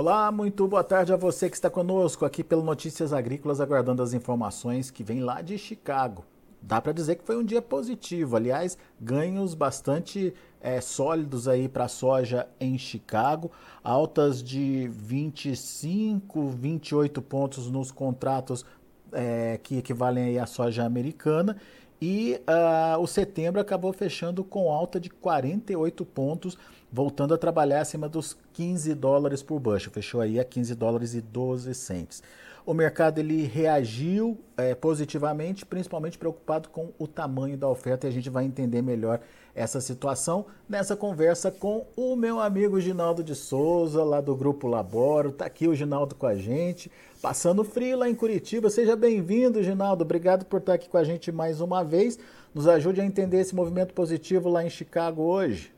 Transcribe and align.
Olá, 0.00 0.30
muito 0.30 0.68
boa 0.68 0.84
tarde 0.84 1.12
a 1.12 1.16
você 1.16 1.50
que 1.50 1.56
está 1.56 1.68
conosco 1.68 2.24
aqui 2.24 2.44
pelo 2.44 2.62
Notícias 2.62 3.12
Agrícolas, 3.12 3.60
aguardando 3.60 4.00
as 4.00 4.12
informações 4.12 4.92
que 4.92 5.02
vêm 5.02 5.24
lá 5.24 5.42
de 5.42 5.58
Chicago. 5.58 6.24
Dá 6.62 6.80
para 6.80 6.92
dizer 6.92 7.16
que 7.16 7.24
foi 7.24 7.36
um 7.36 7.42
dia 7.42 7.60
positivo, 7.60 8.36
aliás, 8.36 8.78
ganhos 9.00 9.54
bastante 9.54 10.32
é, 10.60 10.80
sólidos 10.80 11.48
aí 11.48 11.68
para 11.68 11.86
a 11.86 11.88
soja 11.88 12.46
em 12.60 12.78
Chicago, 12.78 13.50
altas 13.82 14.40
de 14.40 14.86
25, 14.86 16.48
28 16.48 17.20
pontos 17.20 17.68
nos 17.68 17.90
contratos 17.90 18.64
é, 19.12 19.58
que 19.60 19.78
equivalem 19.78 20.26
aí 20.26 20.38
à 20.38 20.46
soja 20.46 20.84
americana 20.84 21.56
e 22.00 22.40
uh, 22.48 22.98
o 23.00 23.06
setembro 23.06 23.60
acabou 23.60 23.92
fechando 23.92 24.44
com 24.44 24.72
alta 24.72 25.00
de 25.00 25.10
48 25.10 26.04
pontos, 26.04 26.56
voltando 26.92 27.34
a 27.34 27.38
trabalhar 27.38 27.80
acima 27.80 28.08
dos 28.08 28.36
15 28.52 28.94
dólares 28.94 29.42
por 29.42 29.58
bushel. 29.58 29.92
Fechou 29.92 30.20
aí 30.20 30.38
a 30.38 30.44
15 30.44 30.74
dólares 30.74 31.14
e 31.14 31.20
12 31.20 31.74
centes. 31.74 32.22
O 32.68 32.74
mercado 32.74 33.18
ele 33.18 33.44
reagiu 33.44 34.38
é, 34.54 34.74
positivamente, 34.74 35.64
principalmente 35.64 36.18
preocupado 36.18 36.68
com 36.68 36.92
o 36.98 37.08
tamanho 37.08 37.56
da 37.56 37.66
oferta, 37.66 38.06
e 38.06 38.10
a 38.10 38.12
gente 38.12 38.28
vai 38.28 38.44
entender 38.44 38.82
melhor 38.82 39.22
essa 39.54 39.80
situação 39.80 40.44
nessa 40.68 40.94
conversa 40.94 41.50
com 41.50 41.86
o 41.96 42.14
meu 42.14 42.38
amigo 42.38 42.78
Ginaldo 42.78 43.24
de 43.24 43.34
Souza, 43.34 44.04
lá 44.04 44.20
do 44.20 44.36
Grupo 44.36 44.66
Laboro. 44.68 45.30
Está 45.30 45.46
aqui 45.46 45.66
o 45.66 45.74
Ginaldo 45.74 46.14
com 46.14 46.26
a 46.26 46.34
gente, 46.34 46.92
passando 47.22 47.64
frio 47.64 47.96
lá 47.96 48.10
em 48.10 48.14
Curitiba. 48.14 48.68
Seja 48.68 48.94
bem-vindo, 48.94 49.62
Ginaldo. 49.62 50.04
Obrigado 50.04 50.44
por 50.44 50.60
estar 50.60 50.74
aqui 50.74 50.90
com 50.90 50.98
a 50.98 51.04
gente 51.04 51.32
mais 51.32 51.62
uma 51.62 51.82
vez. 51.82 52.18
Nos 52.54 52.68
ajude 52.68 53.00
a 53.00 53.06
entender 53.06 53.40
esse 53.40 53.54
movimento 53.54 53.94
positivo 53.94 54.50
lá 54.50 54.62
em 54.62 54.68
Chicago 54.68 55.22
hoje. 55.22 55.72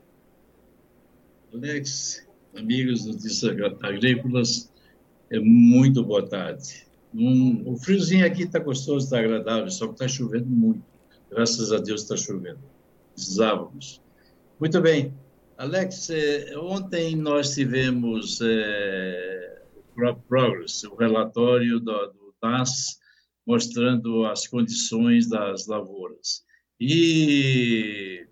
Alex, 1.53 2.27
amigos 2.53 3.05
notícias 3.05 3.49
agrícolas, 3.81 4.69
é 5.31 5.39
muito 5.39 6.03
boa 6.03 6.27
tarde. 6.27 6.90
Um, 7.13 7.73
o 7.73 7.77
friozinho 7.77 8.25
aqui 8.25 8.43
está 8.43 8.59
gostoso, 8.59 9.05
está 9.05 9.19
agradável, 9.19 9.69
só 9.69 9.87
que 9.87 9.93
está 9.93 10.07
chovendo 10.07 10.49
muito. 10.49 10.83
Graças 11.29 11.71
a 11.71 11.77
Deus 11.77 12.01
está 12.01 12.15
chovendo 12.17 12.59
precisávamos. 13.13 14.01
Muito 14.59 14.81
bem. 14.81 15.13
Alex, 15.57 16.09
eh, 16.09 16.57
ontem 16.57 17.15
nós 17.15 17.53
tivemos 17.53 18.39
é, 18.41 19.61
Progress, 20.27 20.83
o 20.85 20.95
relatório 20.95 21.79
do, 21.79 22.07
do 22.07 22.33
NAS 22.41 22.99
mostrando 23.45 24.25
as 24.25 24.47
condições 24.47 25.27
das 25.27 25.67
lavouras. 25.67 26.43
E, 26.79 28.25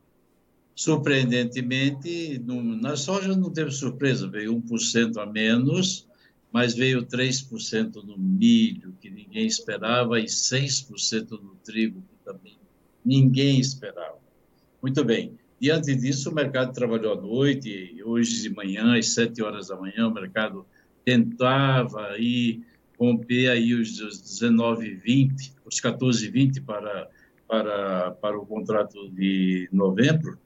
surpreendentemente, 0.76 2.40
no, 2.40 2.64
na 2.64 2.96
soja 2.96 3.36
não 3.36 3.52
teve 3.52 3.72
surpresa, 3.72 4.28
veio 4.28 4.56
1% 4.62 5.18
a 5.18 5.26
menos, 5.26 6.08
mas 6.52 6.74
veio 6.74 7.06
3% 7.06 8.04
no 8.04 8.18
milho, 8.18 8.96
que 9.00 9.10
ninguém 9.10 9.46
esperava, 9.46 10.20
e 10.20 10.26
6% 10.26 11.32
no 11.32 11.56
trigo, 11.64 12.02
que 12.02 12.26
também 12.26 12.58
ninguém 13.06 13.60
esperava. 13.60 14.18
Muito 14.82 15.04
bem. 15.04 15.38
Diante 15.60 15.94
disso, 15.96 16.30
o 16.30 16.34
mercado 16.34 16.74
trabalhou 16.74 17.14
à 17.14 17.22
noite, 17.22 18.02
hoje 18.04 18.42
de 18.42 18.50
manhã, 18.50 18.98
às 18.98 19.10
7 19.10 19.42
horas 19.44 19.68
da 19.68 19.76
manhã, 19.76 20.08
o 20.08 20.14
mercado 20.14 20.66
tentava 21.04 22.08
aí 22.08 22.62
romper 22.98 23.50
aí 23.50 23.74
os 23.74 23.98
19,20, 23.98 25.54
os 25.66 25.80
14,20 25.80 26.64
para, 26.66 27.10
para, 27.48 28.12
para 28.12 28.40
o 28.40 28.46
contrato 28.46 29.10
de 29.10 29.70
novembro, 29.72 30.38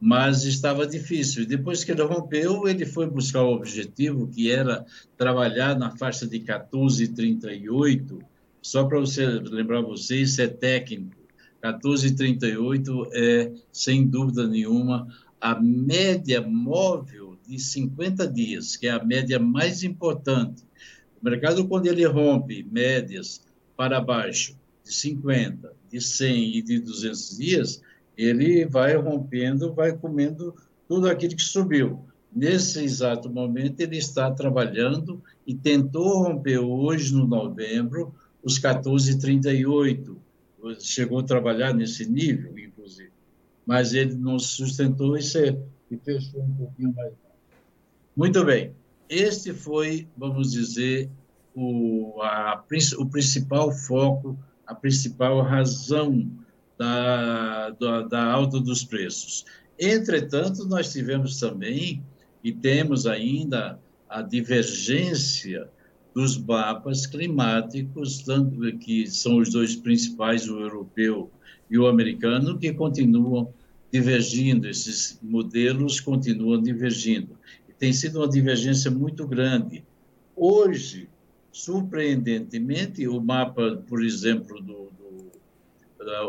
mas 0.00 0.44
estava 0.44 0.86
difícil. 0.86 1.46
Depois 1.46 1.82
que 1.82 1.92
ele 1.92 2.02
rompeu, 2.02 2.68
ele 2.68 2.86
foi 2.86 3.08
buscar 3.08 3.42
o 3.42 3.54
objetivo, 3.54 4.28
que 4.28 4.50
era 4.50 4.86
trabalhar 5.16 5.76
na 5.76 5.90
faixa 5.96 6.26
de 6.26 6.38
14,38, 6.40 8.20
só 8.62 8.84
para 8.84 9.00
você 9.00 9.26
lembrar 9.26 9.80
vocês, 9.80 10.30
isso 10.30 10.42
é 10.42 10.46
técnico, 10.46 11.16
14,38 11.62 13.08
é, 13.12 13.52
sem 13.72 14.06
dúvida 14.06 14.46
nenhuma, 14.46 15.08
a 15.40 15.60
média 15.60 16.40
móvel 16.40 17.36
de 17.46 17.58
50 17.58 18.28
dias, 18.28 18.76
que 18.76 18.86
é 18.86 18.90
a 18.90 19.04
média 19.04 19.38
mais 19.38 19.82
importante. 19.82 20.62
O 21.20 21.24
mercado, 21.24 21.66
quando 21.66 21.86
ele 21.86 22.04
rompe 22.06 22.64
médias 22.70 23.42
para 23.76 24.00
baixo 24.00 24.56
de 24.84 24.92
50, 24.92 25.72
de 25.90 26.00
100 26.00 26.56
e 26.56 26.62
de 26.62 26.78
200 26.78 27.38
dias, 27.38 27.82
ele 28.18 28.66
vai 28.66 28.96
rompendo, 28.96 29.72
vai 29.72 29.96
comendo 29.96 30.52
tudo 30.88 31.08
aquilo 31.08 31.36
que 31.36 31.42
subiu. 31.42 32.04
Nesse 32.34 32.82
exato 32.82 33.30
momento, 33.30 33.80
ele 33.80 33.96
está 33.96 34.28
trabalhando 34.32 35.22
e 35.46 35.54
tentou 35.54 36.24
romper 36.24 36.58
hoje, 36.58 37.14
no 37.14 37.26
novembro, 37.26 38.12
os 38.42 38.58
14,38 38.58 40.16
chegou 40.80 41.20
a 41.20 41.22
trabalhar 41.22 41.72
nesse 41.72 42.10
nível, 42.10 42.58
inclusive, 42.58 43.12
mas 43.64 43.94
ele 43.94 44.14
não 44.14 44.38
sustentou 44.38 45.16
e, 45.16 45.22
se, 45.22 45.56
e 45.90 45.96
fechou 45.96 46.42
um 46.42 46.54
pouquinho 46.54 46.92
mais. 46.94 47.12
Muito 48.16 48.44
bem, 48.44 48.72
este 49.08 49.52
foi, 49.54 50.08
vamos 50.16 50.52
dizer, 50.52 51.08
o, 51.54 52.20
a, 52.20 52.62
o 52.98 53.06
principal 53.06 53.70
foco, 53.72 54.36
a 54.66 54.74
principal 54.74 55.40
razão 55.42 56.28
da, 56.78 57.70
da, 57.70 58.02
da 58.02 58.24
alta 58.24 58.60
dos 58.60 58.84
preços. 58.84 59.44
Entretanto, 59.78 60.64
nós 60.66 60.92
tivemos 60.92 61.38
também, 61.38 62.02
e 62.42 62.52
temos 62.52 63.06
ainda, 63.06 63.78
a 64.08 64.22
divergência 64.22 65.68
dos 66.14 66.38
mapas 66.38 67.06
climáticos, 67.06 68.22
tanto 68.22 68.58
que 68.78 69.06
são 69.06 69.38
os 69.38 69.50
dois 69.50 69.76
principais, 69.76 70.48
o 70.48 70.58
europeu 70.60 71.30
e 71.70 71.78
o 71.78 71.86
americano, 71.86 72.58
que 72.58 72.72
continuam 72.72 73.52
divergindo, 73.92 74.68
esses 74.68 75.18
modelos 75.22 76.00
continuam 76.00 76.60
divergindo. 76.60 77.38
E 77.68 77.72
tem 77.72 77.92
sido 77.92 78.20
uma 78.20 78.28
divergência 78.28 78.90
muito 78.90 79.26
grande. 79.26 79.84
Hoje, 80.34 81.08
surpreendentemente, 81.52 83.06
o 83.06 83.20
mapa, 83.20 83.82
por 83.88 84.02
exemplo, 84.02 84.60
do, 84.60 84.90
do, 84.98 85.07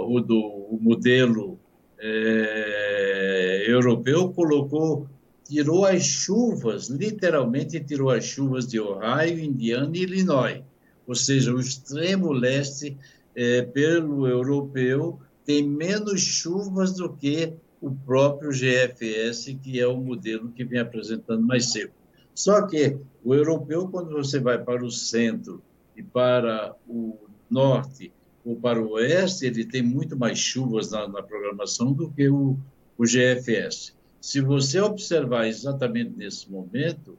o, 0.01 0.19
do 0.19 0.38
o 0.38 0.79
modelo 0.81 1.59
é, 2.00 3.66
europeu 3.67 4.29
colocou 4.29 5.07
tirou 5.50 5.84
as 5.84 6.03
chuvas, 6.03 6.90
literalmente 6.90 7.79
tirou 7.79 8.12
as 8.12 8.23
chuvas 8.23 8.68
de 8.68 8.79
Ohio, 8.79 9.39
Indiana 9.39 9.97
e 9.97 10.03
Illinois. 10.03 10.62
Ou 11.07 11.16
seja, 11.16 11.51
o 11.51 11.59
extremo 11.59 12.31
leste, 12.31 12.95
é, 13.35 13.63
pelo 13.63 14.28
europeu, 14.28 15.19
tem 15.44 15.68
menos 15.68 16.22
chuvas 16.22 16.94
do 16.94 17.12
que 17.12 17.51
o 17.81 17.89
próprio 17.89 18.51
GFS, 18.51 19.57
que 19.63 19.79
é 19.79 19.88
o 19.88 19.97
modelo 19.97 20.51
que 20.51 20.63
vem 20.63 20.79
apresentando 20.79 21.41
mais 21.41 21.72
seco. 21.72 21.95
Só 22.35 22.68
que 22.68 22.97
o 23.23 23.34
europeu, 23.34 23.88
quando 23.88 24.12
você 24.12 24.39
vai 24.39 24.63
para 24.63 24.85
o 24.85 24.91
centro 24.91 25.63
e 25.97 26.03
para 26.03 26.75
o 26.88 27.18
norte 27.50 28.12
ou 28.50 28.56
para 28.56 28.82
o 28.82 28.94
oeste, 28.94 29.46
ele 29.46 29.64
tem 29.64 29.84
muito 29.84 30.18
mais 30.18 30.40
chuvas 30.40 30.90
na, 30.90 31.08
na 31.08 31.22
programação 31.22 31.94
do 31.94 32.10
que 32.10 32.28
o, 32.28 32.58
o 32.98 33.04
GFS. 33.06 33.94
Se 34.20 34.42
você 34.42 34.82
observar 34.82 35.48
exatamente 35.48 36.14
nesse 36.18 36.50
momento, 36.52 37.16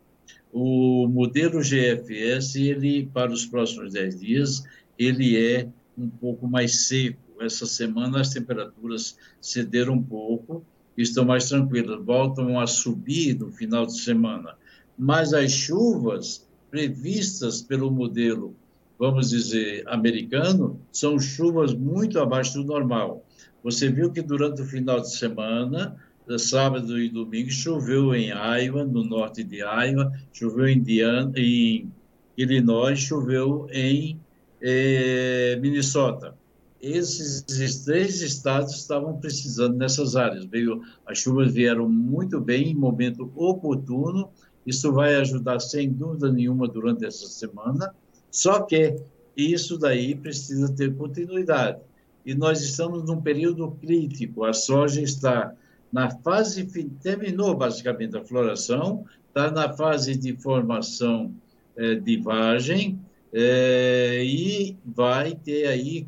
o 0.52 1.06
modelo 1.06 1.60
GFS, 1.60 2.56
ele, 2.56 3.06
para 3.14 3.30
os 3.30 3.46
próximos 3.46 3.92
10 3.92 4.18
dias, 4.18 4.64
ele 4.98 5.38
é 5.38 5.68
um 5.96 6.08
pouco 6.08 6.48
mais 6.48 6.88
seco. 6.88 7.20
Essa 7.40 7.64
semana 7.64 8.20
as 8.20 8.30
temperaturas 8.30 9.16
cederam 9.40 9.94
um 9.94 10.02
pouco, 10.02 10.64
estão 10.96 11.24
mais 11.24 11.48
tranquilas, 11.48 12.04
voltam 12.04 12.58
a 12.58 12.66
subir 12.66 13.38
no 13.38 13.52
final 13.52 13.86
de 13.86 13.96
semana. 14.00 14.56
Mas 14.98 15.32
as 15.32 15.52
chuvas 15.52 16.44
previstas 16.72 17.62
pelo 17.62 17.88
modelo, 17.88 18.56
vamos 19.00 19.30
dizer, 19.30 19.82
americano, 19.86 20.78
são 20.92 21.18
chuvas 21.18 21.72
muito 21.72 22.20
abaixo 22.20 22.52
do 22.60 22.64
normal. 22.64 23.24
Você 23.64 23.90
viu 23.90 24.12
que 24.12 24.20
durante 24.20 24.60
o 24.60 24.66
final 24.66 25.00
de 25.00 25.16
semana 25.16 25.96
sábado 26.38 26.98
e 26.98 27.08
domingo 27.08 27.50
choveu 27.50 28.14
em 28.14 28.28
Iowa, 28.28 28.84
no 28.84 29.02
norte 29.02 29.42
de 29.42 29.56
Iowa, 29.56 30.12
choveu 30.32 30.68
em, 30.68 30.76
Indiana, 30.76 31.32
em 31.34 31.90
Illinois, 32.36 32.98
choveu 32.98 33.66
em 33.72 34.20
eh, 34.60 35.58
Minnesota. 35.60 36.34
Esses 36.80 37.84
três 37.84 38.22
estados 38.22 38.74
estavam 38.74 39.18
precisando 39.18 39.76
nessas 39.76 40.14
áreas. 40.14 40.44
Veio, 40.44 40.82
as 41.06 41.18
chuvas 41.18 41.52
vieram 41.52 41.88
muito 41.88 42.40
bem 42.40 42.70
em 42.70 42.74
momento 42.74 43.30
oportuno. 43.34 44.30
Isso 44.64 44.92
vai 44.92 45.16
ajudar 45.16 45.58
sem 45.60 45.90
dúvida 45.90 46.30
nenhuma 46.30 46.68
durante 46.68 47.04
essa 47.04 47.26
semana. 47.26 47.92
Só 48.30 48.62
que 48.62 48.96
isso 49.36 49.78
daí 49.78 50.14
precisa 50.14 50.72
ter 50.72 50.94
continuidade. 50.94 51.80
E 52.24 52.34
nós 52.34 52.60
estamos 52.62 53.04
num 53.04 53.20
período 53.20 53.70
crítico. 53.72 54.44
A 54.44 54.52
soja 54.52 55.00
está 55.00 55.54
na 55.92 56.10
fase, 56.10 56.64
terminou 57.02 57.54
basicamente 57.56 58.16
a 58.16 58.24
floração, 58.24 59.04
está 59.28 59.50
na 59.50 59.72
fase 59.72 60.16
de 60.16 60.36
formação 60.36 61.34
é, 61.76 61.94
de 61.94 62.16
vagem 62.18 63.00
é, 63.32 64.22
e 64.24 64.76
vai 64.84 65.34
ter 65.34 65.66
aí 65.66 66.06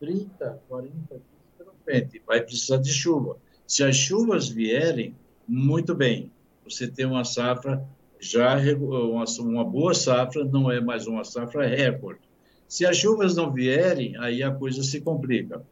30, 0.00 0.62
40 0.68 0.92
dias 1.08 1.22
pela 1.56 1.72
frente, 1.84 2.22
vai 2.26 2.40
precisar 2.40 2.78
de 2.78 2.92
chuva. 2.92 3.36
Se 3.66 3.82
as 3.82 3.96
chuvas 3.96 4.48
vierem, 4.48 5.14
muito 5.46 5.94
bem, 5.94 6.30
você 6.64 6.88
tem 6.88 7.06
uma 7.06 7.24
safra 7.24 7.86
já, 8.20 8.56
uma, 9.40 9.64
boa 9.64 9.94
safra, 9.94 10.44
não 10.44 10.70
é 10.70 10.80
mais 10.80 11.06
uma 11.06 11.24
safra 11.24 11.66
recorde. 11.66 12.20
Se 12.66 12.86
as 12.86 12.96
chuvas 12.96 13.36
não 13.36 13.52
vierem, 13.52 14.16
aí 14.18 14.42
a 14.42 14.50
coisa 14.50 14.82
se 14.82 15.00
complica. 15.00 15.62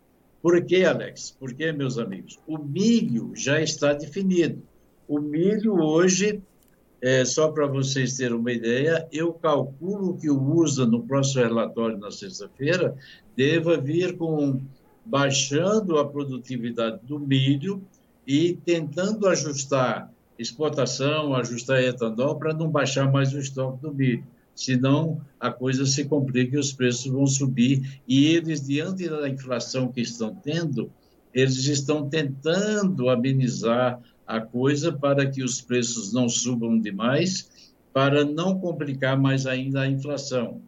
Por 0.43 0.65
quê, 0.65 0.85
Alex? 0.85 1.37
Porque, 1.39 1.73
meus 1.73 1.99
amigos, 1.99 2.39
o 2.47 2.59
milho 2.59 3.33
já 3.35 3.61
está 3.61 3.93
definido. 3.93 4.62
O 5.09 5.21
milho 5.21 5.75
hoje, 5.75 6.43
é, 7.00 7.25
só 7.25 7.50
para 7.50 7.67
vocês 7.67 8.17
terem 8.17 8.37
uma 8.37 8.53
ideia, 8.53 9.09
eu 9.12 9.33
calculo 9.33 10.17
que 10.17 10.29
o 10.29 10.55
USA, 10.55 10.85
no 10.85 11.03
próximo 11.03 11.45
relatório 11.45 11.99
na 11.99 12.11
sexta-feira, 12.11 12.97
deva 13.37 13.77
vir 13.77 14.17
com 14.17 14.61
baixando 15.05 15.99
a 15.99 16.09
produtividade 16.09 17.00
do 17.05 17.19
milho 17.19 17.83
e 18.27 18.55
tentando 18.65 19.27
ajustar 19.27 20.12
exportação, 20.38 21.34
ajustar 21.34 21.82
etanol 21.82 22.37
para 22.37 22.55
não 22.55 22.70
baixar 22.70 23.11
mais 23.11 23.32
o 23.32 23.38
estoque 23.38 23.82
do 23.82 23.94
milho. 23.94 24.25
Senão 24.55 25.20
a 25.40 25.50
coisa 25.50 25.87
se 25.87 26.05
complica 26.05 26.56
e 26.56 26.58
os 26.58 26.73
preços 26.73 27.11
vão 27.11 27.26
subir. 27.26 28.00
E 28.06 28.26
eles, 28.26 28.67
diante 28.67 29.08
da 29.08 29.29
inflação 29.29 29.90
que 29.90 30.00
estão 30.00 30.34
tendo, 30.34 30.90
eles 31.32 31.67
estão 31.67 32.08
tentando 32.08 33.08
amenizar 33.08 34.00
a 34.26 34.40
coisa 34.40 34.93
para 34.93 35.26
que 35.26 35.43
os 35.43 35.61
preços 35.61 36.12
não 36.12 36.29
subam 36.29 36.78
demais, 36.78 37.50
para 37.93 38.25
não 38.25 38.58
complicar 38.58 39.19
mais 39.19 39.46
ainda 39.46 39.82
a 39.82 39.88
inflação. 39.88 40.61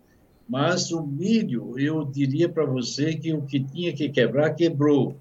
Mas 0.49 0.91
o 0.91 1.07
milho, 1.07 1.79
eu 1.79 2.05
diria 2.05 2.49
para 2.49 2.67
você 2.67 3.15
que 3.15 3.33
o 3.33 3.43
que 3.43 3.61
tinha 3.61 3.93
que 3.93 4.09
quebrar, 4.11 4.55
quebrou. 4.55 5.17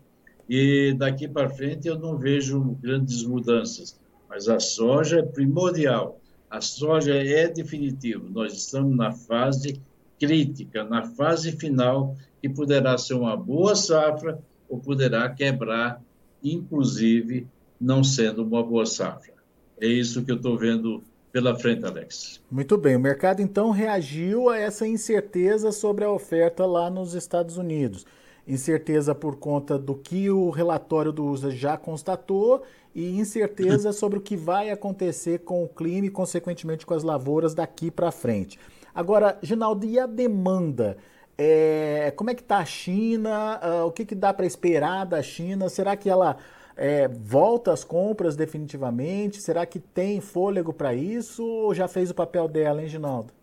E 0.50 0.94
daqui 0.98 1.28
para 1.28 1.50
frente 1.50 1.88
eu 1.88 1.98
não 1.98 2.18
vejo 2.18 2.78
grandes 2.82 3.24
mudanças. 3.24 3.98
Mas 4.34 4.50
a 4.50 4.60
soja 4.60 5.20
é 5.20 5.22
primordial. 5.22 6.20
A 6.50 6.60
soja 6.60 7.14
é 7.14 7.48
definitivo. 7.48 8.28
Nós 8.32 8.52
estamos 8.54 8.98
na 8.98 9.12
fase 9.12 9.80
crítica, 10.20 10.84
na 10.84 11.04
fase 11.04 11.52
final, 11.52 12.18
que 12.42 12.50
poderá 12.50 12.98
ser 12.98 13.14
uma 13.14 13.38
boa 13.38 13.76
safra 13.76 14.40
ou 14.68 14.80
poderá 14.80 15.30
quebrar, 15.30 16.02
inclusive 16.44 17.46
não 17.80 18.04
sendo 18.04 18.44
uma 18.44 18.64
boa 18.64 18.88
safra. 18.88 19.36
É 19.80 19.86
isso 19.86 20.26
que 20.26 20.32
eu 20.32 20.38
estou 20.38 20.58
vendo 20.58 21.04
pela 21.32 21.56
frente, 21.56 21.86
Alex. 21.86 22.42
Muito 22.50 22.76
bem. 22.76 22.96
O 22.96 23.00
mercado 23.00 23.40
então 23.40 23.70
reagiu 23.70 24.50
a 24.50 24.58
essa 24.58 24.88
incerteza 24.88 25.72
sobre 25.72 26.06
a 26.06 26.12
oferta 26.12 26.66
lá 26.66 26.90
nos 26.90 27.14
Estados 27.14 27.58
Unidos. 27.58 28.04
Incerteza 28.46 29.16
por 29.16 29.38
conta 29.38 29.80
do 29.80 29.96
que 29.96 30.30
o 30.30 30.50
relatório 30.50 31.14
do 31.14 31.26
USA 31.26 31.50
já 31.50 31.78
constatou 31.78 32.64
e 32.94 33.18
incerteza 33.18 33.92
sobre 33.94 34.20
o 34.20 34.22
que 34.22 34.36
vai 34.36 34.70
acontecer 34.70 35.40
com 35.40 35.64
o 35.64 35.68
clima 35.70 36.08
e, 36.08 36.10
consequentemente, 36.10 36.86
com 36.86 36.94
as 36.94 37.04
lavouras 37.04 37.54
daqui 37.54 37.90
para 37.90 38.12
frente. 38.12 38.60
Agora, 38.94 39.40
Ginaldo, 39.42 39.86
e 39.86 39.98
a 39.98 40.06
demanda? 40.06 40.98
É, 41.38 42.14
como 42.18 42.30
é 42.30 42.36
que 42.36 42.42
está 42.42 42.58
a 42.58 42.66
China? 42.66 43.60
Uh, 43.64 43.88
o 43.88 43.92
que, 43.92 44.06
que 44.06 44.14
dá 44.14 44.34
para 44.34 44.46
esperar 44.46 45.06
da 45.06 45.22
China? 45.24 45.70
Será 45.70 45.96
que 45.96 46.10
ela 46.10 46.38
é, 46.76 47.08
volta 47.08 47.72
às 47.72 47.86
compras 47.86 48.36
definitivamente? 48.36 49.42
Será 49.42 49.66
que 49.66 49.80
tem 49.80 50.20
fôlego 50.20 50.74
para 50.74 50.94
isso 50.94 51.46
ou 51.46 51.74
já 51.74 51.88
fez 51.88 52.12
o 52.12 52.14
papel 52.14 52.50
dela, 52.50 52.84
hein, 52.84 52.90
Ginaldo? 52.90 53.34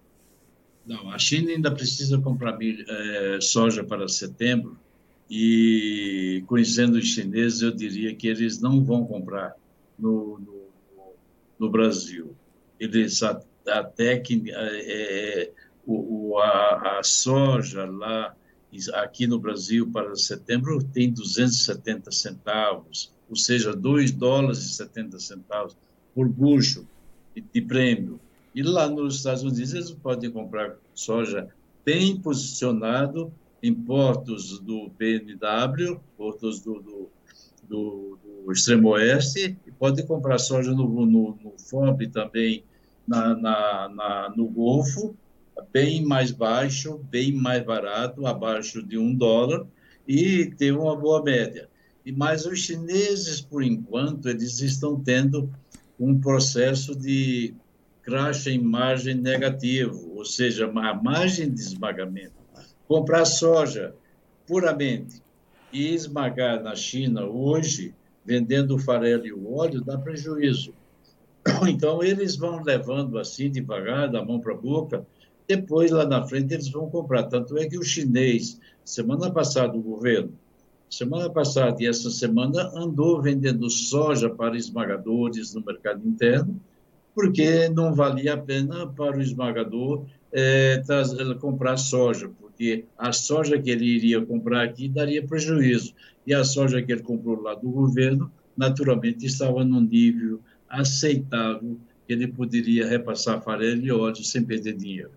Não, 0.86 1.10
a 1.10 1.18
China 1.18 1.50
ainda 1.50 1.70
precisa 1.70 2.18
comprar 2.18 2.58
é, 2.60 3.38
soja 3.40 3.82
para 3.82 4.06
setembro 4.06 4.76
e, 5.30 6.42
conhecendo 6.48 6.98
os 6.98 7.06
chineses, 7.06 7.62
eu 7.62 7.70
diria 7.70 8.12
que 8.16 8.26
eles 8.26 8.60
não 8.60 8.82
vão 8.82 9.06
comprar 9.06 9.54
no, 9.96 10.40
no, 10.40 10.62
no 11.56 11.70
Brasil. 11.70 12.34
Eles 12.80 13.22
até 13.22 14.18
que 14.18 14.42
é, 14.48 15.52
o, 15.86 16.36
a, 16.38 16.98
a 16.98 17.02
soja 17.04 17.84
lá 17.84 18.34
aqui 18.94 19.26
no 19.26 19.38
Brasil 19.38 19.88
para 19.88 20.16
setembro 20.16 20.82
tem 20.82 21.12
270 21.12 22.10
centavos, 22.10 23.12
ou 23.28 23.36
seja, 23.36 23.72
2 23.72 24.10
dólares 24.10 24.58
e 24.58 24.74
70 24.74 25.20
centavos 25.20 25.76
por 26.12 26.28
bucho 26.28 26.86
de 27.52 27.62
prêmio. 27.62 28.18
E 28.52 28.62
lá 28.64 28.88
nos 28.88 29.16
Estados 29.16 29.44
Unidos 29.44 29.74
eles 29.74 29.90
podem 29.92 30.30
comprar 30.30 30.76
soja 30.92 31.48
bem 31.84 32.16
posicionado 32.16 33.32
em 33.62 33.74
portos 33.74 34.58
do 34.60 34.90
PNW, 34.96 36.00
portos 36.16 36.60
do, 36.60 36.80
do, 36.80 37.10
do, 37.68 38.18
do 38.22 38.52
extremo 38.52 38.90
oeste, 38.90 39.56
e 39.66 39.70
podem 39.70 40.06
comprar 40.06 40.38
soja 40.38 40.72
no, 40.72 40.88
no, 40.88 41.38
no 41.42 41.54
FOB 41.58 42.08
também, 42.08 42.64
na, 43.06 43.34
na, 43.34 43.88
na, 43.88 44.34
no 44.36 44.48
Golfo, 44.48 45.14
bem 45.72 46.04
mais 46.04 46.30
baixo, 46.30 46.98
bem 47.10 47.32
mais 47.32 47.64
barato, 47.64 48.26
abaixo 48.26 48.82
de 48.82 48.96
um 48.96 49.14
dólar, 49.14 49.66
e 50.06 50.46
ter 50.56 50.72
uma 50.72 50.96
boa 50.96 51.22
média. 51.22 51.68
E 52.04 52.12
mas 52.12 52.46
os 52.46 52.60
chineses, 52.60 53.40
por 53.40 53.62
enquanto, 53.62 54.28
eles 54.28 54.60
estão 54.60 54.98
tendo 54.98 55.50
um 55.98 56.18
processo 56.18 56.96
de 56.96 57.54
crash 58.02 58.46
em 58.46 58.58
margem 58.58 59.14
negativo, 59.14 60.16
ou 60.16 60.24
seja, 60.24 60.66
a 60.66 60.94
margem 60.94 61.50
de 61.50 61.60
esmagamento. 61.60 62.39
Comprar 62.90 63.24
soja 63.24 63.94
puramente 64.48 65.22
e 65.72 65.94
esmagar 65.94 66.60
na 66.60 66.74
China 66.74 67.24
hoje, 67.24 67.94
vendendo 68.24 68.74
o 68.74 68.80
farelo 68.80 69.24
e 69.24 69.32
o 69.32 69.54
óleo, 69.54 69.80
dá 69.80 69.96
prejuízo. 69.96 70.74
Então, 71.68 72.02
eles 72.02 72.34
vão 72.34 72.60
levando 72.64 73.16
assim, 73.16 73.48
devagar, 73.48 74.10
da 74.10 74.24
mão 74.24 74.40
para 74.40 74.54
a 74.54 74.56
boca, 74.56 75.06
depois, 75.46 75.92
lá 75.92 76.04
na 76.04 76.26
frente, 76.26 76.52
eles 76.52 76.68
vão 76.68 76.90
comprar. 76.90 77.28
Tanto 77.28 77.56
é 77.56 77.68
que 77.68 77.78
o 77.78 77.84
chinês, 77.84 78.58
semana 78.84 79.30
passada, 79.30 79.78
o 79.78 79.80
governo, 79.80 80.32
semana 80.90 81.30
passada 81.30 81.76
e 81.80 81.86
essa 81.86 82.10
semana 82.10 82.72
andou 82.74 83.22
vendendo 83.22 83.70
soja 83.70 84.28
para 84.28 84.56
esmagadores 84.56 85.54
no 85.54 85.64
mercado 85.64 86.04
interno, 86.04 86.60
porque 87.14 87.68
não 87.68 87.94
valia 87.94 88.34
a 88.34 88.38
pena 88.38 88.86
para 88.86 89.16
o 89.16 89.20
esmagador 89.20 90.04
é, 90.32 90.82
comprar 91.40 91.76
soja, 91.76 92.30
porque 92.40 92.84
a 92.96 93.12
soja 93.12 93.60
que 93.60 93.70
ele 93.70 93.84
iria 93.84 94.24
comprar 94.24 94.64
aqui 94.64 94.88
daria 94.88 95.26
prejuízo, 95.26 95.94
e 96.26 96.34
a 96.34 96.44
soja 96.44 96.82
que 96.82 96.92
ele 96.92 97.02
comprou 97.02 97.40
lá 97.40 97.54
do 97.54 97.70
governo, 97.70 98.30
naturalmente, 98.56 99.26
estava 99.26 99.64
num 99.64 99.80
nível 99.80 100.40
aceitável, 100.68 101.76
que 102.06 102.12
ele 102.12 102.28
poderia 102.28 102.86
repassar 102.86 103.42
farelo 103.42 103.82
e 103.82 103.90
óleo 103.90 104.24
sem 104.24 104.44
perder 104.44 104.76
dinheiro. 104.76 105.10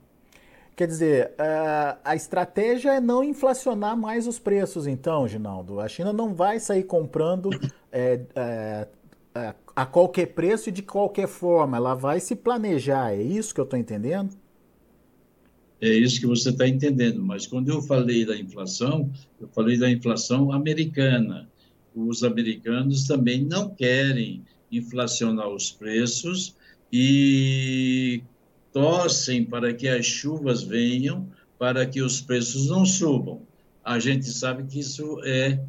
Quer 0.76 0.88
dizer, 0.88 1.34
a 2.04 2.16
estratégia 2.16 2.94
é 2.94 3.00
não 3.00 3.24
inflacionar 3.24 3.96
mais 3.96 4.26
os 4.26 4.40
preços, 4.40 4.88
então, 4.88 5.28
Ginaldo. 5.28 5.80
A 5.80 5.88
China 5.88 6.12
não 6.12 6.34
vai 6.34 6.60
sair 6.60 6.84
comprando 6.84 7.52
é, 7.92 8.22
é, 8.36 8.88
a 9.76 9.86
qualquer 9.86 10.28
preço 10.28 10.70
e 10.70 10.72
de 10.72 10.82
qualquer 10.82 11.28
forma. 11.28 11.78
Ela 11.78 11.94
vai 11.94 12.20
se 12.20 12.36
planejar. 12.36 13.14
É 13.14 13.22
isso 13.22 13.54
que 13.54 13.60
eu 13.60 13.66
estou 13.66 13.80
entendendo? 13.80 14.36
É 15.82 15.90
isso 15.90 16.20
que 16.20 16.28
você 16.28 16.50
está 16.50 16.68
entendendo. 16.68 17.22
Mas 17.22 17.46
quando 17.46 17.70
eu 17.70 17.82
falei 17.82 18.26
da 18.26 18.38
inflação, 18.38 19.12
eu 19.40 19.48
falei 19.50 19.78
da 19.78 19.90
inflação 19.90 20.52
americana. 20.52 21.50
Os 21.96 22.24
americanos 22.24 23.06
também 23.06 23.44
não 23.44 23.70
querem 23.70 24.44
inflacionar 24.72 25.50
os 25.50 25.72
preços 25.72 26.56
e 26.92 28.24
torcem 28.72 29.46
para 29.46 29.74
que 29.74 29.88
as 29.88 30.06
chuvas 30.06 30.64
venham, 30.64 31.30
para 31.60 31.86
que 31.86 32.02
os 32.02 32.22
preços 32.22 32.68
não 32.68 32.86
subam. 32.86 33.42
A 33.84 34.00
gente 34.00 34.30
sabe 34.30 34.64
que 34.64 34.80
isso 34.80 35.20
é. 35.24 35.60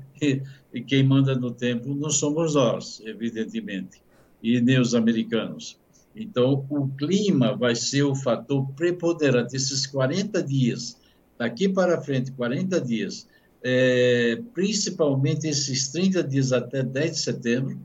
Quem 0.86 1.04
manda 1.04 1.34
no 1.34 1.50
tempo 1.50 1.94
não 1.94 2.10
somos 2.10 2.54
nós, 2.54 3.00
evidentemente, 3.04 4.02
e 4.42 4.60
nem 4.60 4.80
os 4.80 4.94
americanos. 4.94 5.78
Então, 6.14 6.64
o 6.68 6.88
clima 6.88 7.56
vai 7.56 7.74
ser 7.74 8.02
o 8.02 8.14
fator 8.14 8.66
preponderante. 8.72 9.56
Esses 9.56 9.86
40 9.86 10.42
dias, 10.42 11.00
daqui 11.38 11.68
para 11.68 12.00
frente, 12.00 12.32
40 12.32 12.80
dias, 12.80 13.28
é, 13.62 14.40
principalmente 14.52 15.48
esses 15.48 15.88
30 15.88 16.22
dias 16.22 16.52
até 16.52 16.82
10 16.82 17.12
de 17.12 17.18
setembro, 17.18 17.80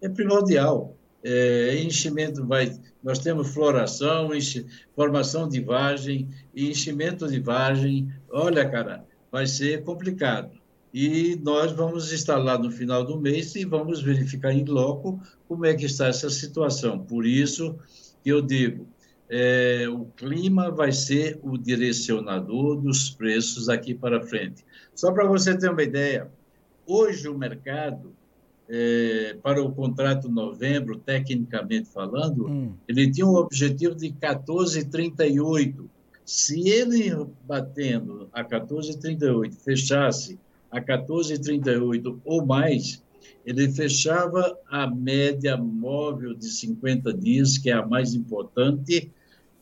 é 0.00 0.08
primordial 0.08 0.96
é, 1.22 1.76
enchimento 1.82 2.44
vai. 2.44 2.76
Nós 3.02 3.18
temos 3.18 3.52
floração, 3.52 4.34
enche, 4.34 4.66
formação 4.94 5.48
de 5.48 5.60
vagem, 5.60 6.28
enchimento 6.54 7.28
de 7.28 7.38
vagem. 7.38 8.12
Olha, 8.30 8.68
cara, 8.68 9.04
vai 9.32 9.46
ser 9.46 9.82
complicado. 9.82 10.52
E 10.92 11.40
nós 11.42 11.72
vamos 11.72 12.12
estar 12.12 12.36
lá 12.36 12.58
no 12.58 12.70
final 12.70 13.02
do 13.02 13.18
mês 13.18 13.54
e 13.54 13.64
vamos 13.64 14.02
verificar 14.02 14.52
em 14.52 14.66
loco 14.66 15.18
como 15.48 15.64
é 15.64 15.72
que 15.72 15.86
está 15.86 16.08
essa 16.08 16.28
situação. 16.28 16.98
Por 16.98 17.24
isso, 17.24 17.78
que 18.22 18.30
eu 18.30 18.42
digo, 18.42 18.86
é, 19.30 19.88
o 19.88 20.04
clima 20.14 20.70
vai 20.70 20.92
ser 20.92 21.40
o 21.42 21.56
direcionador 21.56 22.76
dos 22.76 23.08
preços 23.08 23.70
aqui 23.70 23.94
para 23.94 24.20
frente. 24.20 24.62
Só 24.94 25.10
para 25.10 25.26
você 25.26 25.56
ter 25.56 25.70
uma 25.70 25.82
ideia, 25.82 26.30
hoje 26.86 27.26
o 27.26 27.38
mercado, 27.38 28.12
é, 28.68 29.34
para 29.42 29.62
o 29.62 29.72
contrato 29.72 30.28
novembro, 30.28 30.98
tecnicamente 30.98 31.88
falando, 31.88 32.46
hum. 32.46 32.74
ele 32.86 33.10
tinha 33.10 33.26
um 33.26 33.34
objetivo 33.34 33.94
de 33.94 34.10
14,38. 34.10 35.88
Se 36.24 36.68
ele 36.68 37.12
batendo 37.44 38.28
a 38.32 38.44
14,38 38.44 39.54
fechasse 39.56 40.38
a 40.70 40.80
14,38 40.80 42.18
ou 42.24 42.46
mais, 42.46 43.02
ele 43.44 43.70
fechava 43.70 44.56
a 44.68 44.86
média 44.86 45.56
móvel 45.56 46.34
de 46.34 46.48
50 46.48 47.12
dias, 47.12 47.58
que 47.58 47.70
é 47.70 47.74
a 47.74 47.86
mais 47.86 48.14
importante, 48.14 49.10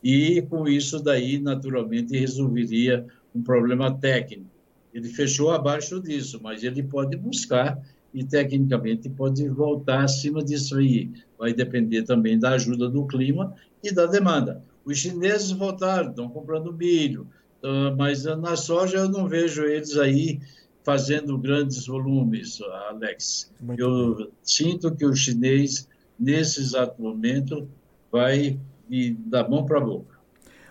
e 0.03 0.41
com 0.43 0.67
isso 0.67 0.99
daí, 0.99 1.39
naturalmente, 1.39 2.17
resolveria 2.17 3.05
um 3.35 3.41
problema 3.41 3.93
técnico. 3.93 4.49
Ele 4.93 5.09
fechou 5.09 5.51
abaixo 5.51 6.01
disso, 6.01 6.39
mas 6.41 6.63
ele 6.63 6.83
pode 6.83 7.15
buscar 7.15 7.79
e, 8.13 8.23
tecnicamente, 8.23 9.09
pode 9.09 9.47
voltar 9.47 10.03
acima 10.03 10.43
disso 10.43 10.77
aí. 10.77 11.11
Vai 11.37 11.53
depender 11.53 12.03
também 12.03 12.37
da 12.37 12.51
ajuda 12.51 12.89
do 12.89 13.05
clima 13.05 13.53
e 13.83 13.91
da 13.91 14.05
demanda. 14.05 14.61
Os 14.83 14.97
chineses 14.97 15.51
voltaram, 15.51 16.09
estão 16.09 16.29
comprando 16.29 16.73
milho, 16.73 17.27
ah, 17.63 17.93
mas 17.97 18.23
na 18.23 18.55
soja 18.55 18.97
eu 18.97 19.09
não 19.09 19.27
vejo 19.27 19.63
eles 19.63 19.97
aí 19.97 20.39
fazendo 20.83 21.37
grandes 21.37 21.85
volumes, 21.85 22.59
Alex. 22.89 23.51
Muito 23.59 23.79
eu 23.79 24.15
bem. 24.15 24.29
sinto 24.43 24.95
que 24.95 25.05
o 25.05 25.15
chinês, 25.15 25.87
nesse 26.19 26.59
exato 26.59 27.01
momento, 27.01 27.67
vai 28.11 28.59
e 28.89 29.11
da 29.11 29.47
mão 29.47 29.65
para 29.65 29.77
a 29.77 29.81
boca. 29.81 30.19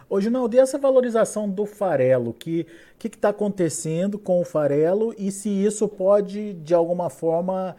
Ô, 0.09 0.21
Ginaldo, 0.21 0.57
e 0.57 0.59
essa 0.59 0.77
valorização 0.77 1.49
do 1.49 1.65
farelo? 1.65 2.31
O 2.31 2.35
que 2.35 2.67
está 3.05 3.29
acontecendo 3.29 4.19
com 4.19 4.41
o 4.41 4.45
farelo 4.45 5.15
e 5.17 5.31
se 5.31 5.49
isso 5.49 5.87
pode, 5.89 6.55
de 6.55 6.75
alguma 6.75 7.09
forma, 7.09 7.77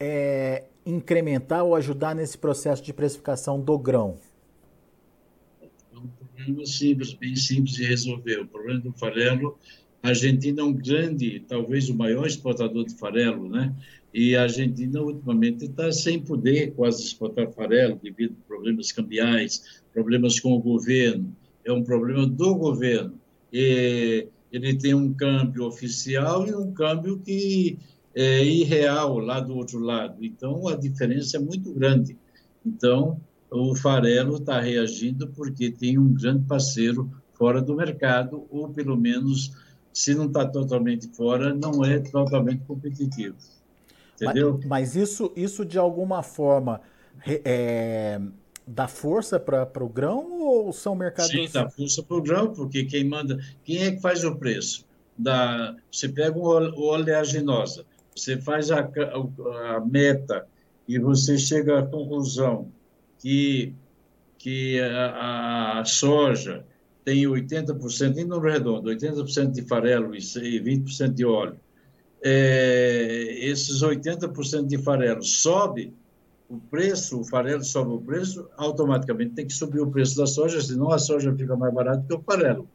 é, 0.00 0.64
incrementar 0.86 1.62
ou 1.62 1.74
ajudar 1.74 2.14
nesse 2.14 2.38
processo 2.38 2.82
de 2.82 2.92
precificação 2.92 3.60
do 3.60 3.78
grão? 3.78 4.16
Problema 6.44 6.66
simples, 6.66 7.14
bem 7.14 7.34
simples 7.34 7.74
de 7.76 7.84
resolver. 7.84 8.40
O 8.40 8.46
problema 8.46 8.80
do 8.80 8.92
farelo, 8.92 9.58
a 10.02 10.08
Argentina 10.08 10.60
é 10.60 10.64
um 10.64 10.72
grande, 10.72 11.42
talvez 11.48 11.88
o 11.88 11.94
maior 11.94 12.26
exportador 12.26 12.84
de 12.84 12.94
farelo, 12.94 13.48
né? 13.48 13.74
E 14.12 14.36
a 14.36 14.42
Argentina, 14.42 15.00
ultimamente, 15.00 15.64
está 15.64 15.90
sem 15.90 16.20
poder 16.20 16.72
quase 16.74 17.02
exportar 17.02 17.50
farelo 17.52 17.98
devido 18.00 18.36
a 18.44 18.46
problemas 18.46 18.92
cambiais, 18.92 19.82
problemas 19.92 20.38
com 20.38 20.52
o 20.52 20.60
governo. 20.60 21.34
É 21.64 21.72
um 21.72 21.82
problema 21.82 22.26
do 22.26 22.54
governo. 22.54 23.18
E 23.52 24.28
ele 24.52 24.76
tem 24.76 24.94
um 24.94 25.12
câmbio 25.14 25.64
oficial 25.64 26.46
e 26.46 26.54
um 26.54 26.72
câmbio 26.72 27.18
que 27.18 27.78
é 28.14 28.44
irreal 28.44 29.18
lá 29.18 29.40
do 29.40 29.56
outro 29.56 29.80
lado. 29.80 30.24
Então, 30.24 30.68
a 30.68 30.76
diferença 30.76 31.38
é 31.38 31.40
muito 31.40 31.72
grande. 31.72 32.16
Então, 32.64 33.20
o 33.54 33.76
farelo 33.76 34.36
está 34.36 34.60
reagindo 34.60 35.28
porque 35.28 35.70
tem 35.70 35.98
um 35.98 36.12
grande 36.12 36.44
parceiro 36.44 37.10
fora 37.34 37.62
do 37.62 37.76
mercado, 37.76 38.46
ou 38.50 38.68
pelo 38.68 38.96
menos, 38.96 39.52
se 39.92 40.14
não 40.14 40.26
está 40.26 40.46
totalmente 40.46 41.08
fora, 41.08 41.54
não 41.54 41.84
é 41.84 42.00
totalmente 42.00 42.64
competitivo. 42.64 43.36
Entendeu? 44.14 44.58
Mas, 44.58 44.66
mas 44.66 44.96
isso, 44.96 45.32
isso 45.36 45.64
de 45.64 45.78
alguma 45.78 46.22
forma 46.22 46.80
é, 47.24 48.20
dá 48.66 48.88
força 48.88 49.38
para 49.38 49.84
o 49.84 49.88
grão 49.88 50.40
ou 50.40 50.72
são 50.72 50.94
mercados? 50.94 51.30
Sim, 51.30 51.48
dá 51.52 51.68
força 51.68 52.02
para 52.02 52.16
o 52.16 52.22
grão, 52.22 52.52
porque 52.52 52.84
quem 52.84 53.04
manda, 53.04 53.38
quem 53.64 53.84
é 53.84 53.92
que 53.92 54.00
faz 54.00 54.24
o 54.24 54.36
preço? 54.36 54.84
Da, 55.16 55.76
você 55.92 56.08
pega 56.08 56.36
o 56.36 56.42
oleaginosa, 56.42 57.84
você 58.14 58.36
faz 58.36 58.70
a, 58.72 58.80
a, 58.80 59.76
a 59.76 59.80
meta 59.80 60.46
e 60.88 60.98
você 60.98 61.38
chega 61.38 61.78
à 61.78 61.86
conclusão 61.86 62.68
que, 63.24 63.74
que 64.36 64.78
a, 64.80 65.80
a 65.80 65.84
soja 65.86 66.66
tem 67.04 67.24
80%, 67.24 68.18
em 68.18 68.24
número 68.24 68.52
redondo, 68.52 68.90
80% 68.90 69.50
de 69.50 69.62
farelo 69.62 70.14
e 70.14 70.18
20% 70.18 71.14
de 71.14 71.24
óleo 71.24 71.58
é, 72.24 73.36
esses 73.38 73.82
80% 73.82 74.66
de 74.66 74.78
farelo 74.78 75.22
sobe 75.22 75.92
o 76.48 76.58
preço, 76.58 77.20
o 77.20 77.24
farelo 77.24 77.62
sobe 77.62 77.92
o 77.92 78.00
preço, 78.00 78.48
automaticamente 78.56 79.34
tem 79.34 79.46
que 79.46 79.52
subir 79.52 79.80
o 79.80 79.90
preço 79.90 80.16
da 80.16 80.26
soja, 80.26 80.60
senão 80.62 80.90
a 80.90 80.98
soja 80.98 81.34
fica 81.34 81.54
mais 81.54 81.74
barata 81.74 82.02
que 82.08 82.14
o 82.14 82.22
farelo. 82.22 82.66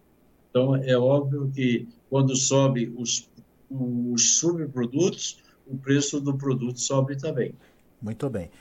Então, 0.49 0.75
é 0.75 0.95
óbvio 0.95 1.51
que 1.53 1.87
quando 2.09 2.35
sobe 2.35 2.93
os, 2.95 3.27
os 3.71 4.37
subprodutos, 4.37 5.39
o 5.65 5.75
preço 5.77 6.19
do 6.19 6.35
produto 6.37 6.79
sobe 6.79 7.17
também. 7.17 7.53
Muito 7.99 8.29
bem. 8.29 8.51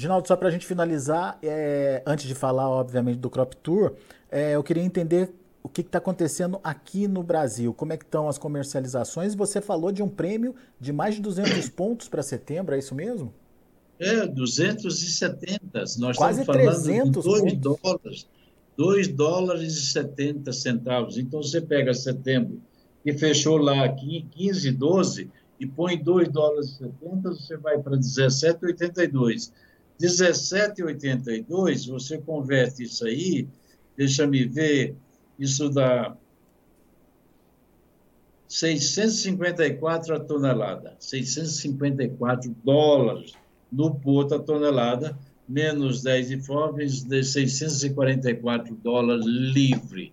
Ginaldo, 0.00 0.26
só 0.26 0.34
para 0.34 0.48
a 0.48 0.50
gente 0.50 0.66
finalizar, 0.66 1.38
é, 1.42 2.02
antes 2.06 2.26
de 2.26 2.34
falar, 2.34 2.70
obviamente, 2.70 3.18
do 3.18 3.28
Crop 3.28 3.54
Tour, 3.56 3.96
é, 4.30 4.54
eu 4.54 4.62
queria 4.62 4.82
entender 4.82 5.30
o 5.62 5.68
que 5.68 5.82
está 5.82 5.98
acontecendo 5.98 6.58
aqui 6.64 7.06
no 7.06 7.22
Brasil, 7.22 7.74
como 7.74 7.92
é 7.92 7.98
que 7.98 8.04
estão 8.04 8.26
as 8.26 8.38
comercializações. 8.38 9.34
Você 9.34 9.60
falou 9.60 9.92
de 9.92 10.02
um 10.02 10.08
prêmio 10.08 10.54
de 10.80 10.90
mais 10.90 11.16
de 11.16 11.20
200 11.20 11.68
pontos 11.68 12.08
para 12.08 12.22
setembro, 12.22 12.74
é 12.74 12.78
isso 12.78 12.94
mesmo? 12.94 13.34
É, 13.98 14.26
270. 14.26 15.60
Nós 15.98 16.16
Quase 16.16 16.40
estamos 16.40 16.64
falando 16.64 17.12
300 17.12 17.22
de 17.22 17.56
2 17.56 17.58
dólares. 17.58 18.26
2 18.78 19.08
dólares 19.08 19.74
e 19.74 19.82
70 19.82 20.50
centavos. 20.54 21.18
Então, 21.18 21.42
você 21.42 21.60
pega 21.60 21.92
setembro, 21.92 22.58
que 23.04 23.12
fechou 23.12 23.58
lá 23.58 23.84
aqui 23.84 24.26
15, 24.30 24.72
12, 24.72 25.30
e 25.60 25.66
põe 25.66 26.02
2 26.02 26.30
dólares 26.30 26.70
e 26.70 26.78
70, 26.78 27.34
você 27.34 27.58
vai 27.58 27.78
para 27.78 27.98
17,82. 27.98 29.52
17,82, 30.00 31.88
você 31.88 32.18
converte 32.18 32.84
isso 32.84 33.04
aí, 33.04 33.46
deixa-me 33.96 34.44
ver, 34.46 34.96
isso 35.38 35.68
dá 35.68 36.16
654 38.48 40.16
a 40.16 40.20
tonelada, 40.20 40.96
654 40.98 42.56
dólares 42.64 43.34
no 43.70 43.94
porto 43.94 44.34
a 44.34 44.38
tonelada, 44.38 45.16
menos 45.48 46.02
10 46.02 46.30
imóveis 46.30 47.02
de 47.02 47.22
644 47.22 48.74
dólares 48.76 49.24
livre. 49.26 50.12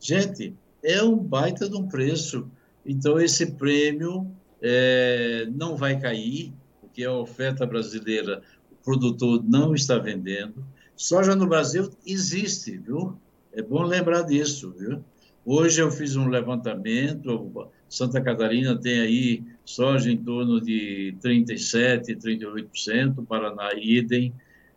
Gente, 0.00 0.54
é 0.82 1.02
um 1.02 1.16
baita 1.16 1.68
de 1.68 1.76
um 1.76 1.86
preço. 1.88 2.48
Então, 2.84 3.20
esse 3.20 3.52
prêmio 3.52 4.30
é, 4.60 5.46
não 5.54 5.76
vai 5.76 5.98
cair, 5.98 6.52
porque 6.80 7.04
a 7.04 7.12
oferta 7.12 7.66
brasileira, 7.66 8.42
produtor 8.88 9.44
não 9.46 9.74
está 9.74 9.98
vendendo. 9.98 10.64
Soja 10.96 11.36
no 11.36 11.46
Brasil 11.46 11.90
existe, 12.06 12.78
viu? 12.78 13.18
É 13.52 13.60
bom 13.60 13.82
lembrar 13.82 14.22
disso, 14.22 14.74
viu? 14.78 15.04
Hoje 15.44 15.82
eu 15.82 15.90
fiz 15.90 16.16
um 16.16 16.28
levantamento, 16.28 17.70
Santa 17.86 18.18
Catarina 18.18 18.80
tem 18.80 19.00
aí 19.00 19.44
soja 19.62 20.10
em 20.10 20.16
torno 20.16 20.58
de 20.58 21.14
37%, 21.22 22.16
38%, 22.16 23.26
Paraná 23.26 23.74
idem. 23.74 24.32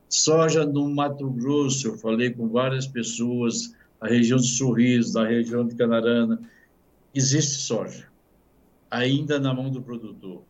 Soja 0.09 0.65
no 0.65 0.89
Mato 0.89 1.29
Grosso, 1.29 1.87
eu 1.87 1.97
falei 1.97 2.31
com 2.31 2.49
várias 2.49 2.85
pessoas, 2.85 3.73
a 4.01 4.07
região 4.09 4.37
de 4.37 4.47
Sorriso, 4.47 5.13
da 5.13 5.25
região 5.25 5.65
de 5.65 5.73
Canarana, 5.75 6.37
existe 7.15 7.61
soja, 7.61 8.07
ainda 8.89 9.39
na 9.39 9.53
mão 9.53 9.69
do 9.69 9.81
produtor, 9.81 10.43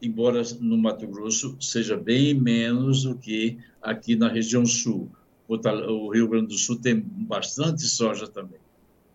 embora 0.00 0.42
no 0.60 0.78
Mato 0.78 1.06
Grosso 1.06 1.56
seja 1.60 1.96
bem 1.96 2.34
menos 2.34 3.02
do 3.02 3.16
que 3.16 3.58
aqui 3.82 4.16
na 4.16 4.28
região 4.28 4.64
sul 4.64 5.10
o 5.48 6.12
Rio 6.12 6.28
Grande 6.28 6.48
do 6.48 6.58
Sul 6.58 6.78
tem 6.78 7.00
bastante 7.00 7.82
soja 7.82 8.26
também. 8.26 8.60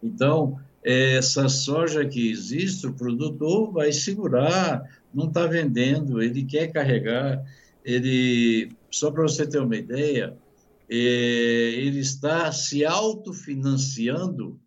Então, 0.02 0.60
essa 0.84 1.48
soja 1.48 2.06
que 2.06 2.30
existe, 2.30 2.88
o 2.88 2.94
produtor 2.94 3.72
vai 3.72 3.92
segurar, 3.92 4.84
não 5.14 5.28
está 5.28 5.46
vendendo, 5.46 6.22
ele 6.22 6.44
quer 6.44 6.72
carregar, 6.72 7.42
ele, 7.86 8.72
só 8.90 9.12
para 9.12 9.22
você 9.22 9.46
ter 9.46 9.60
uma 9.60 9.76
ideia, 9.76 10.36
é, 10.90 10.96
ele 10.96 12.00
está 12.00 12.52
se 12.52 12.84
autofinanciando, 12.84 14.60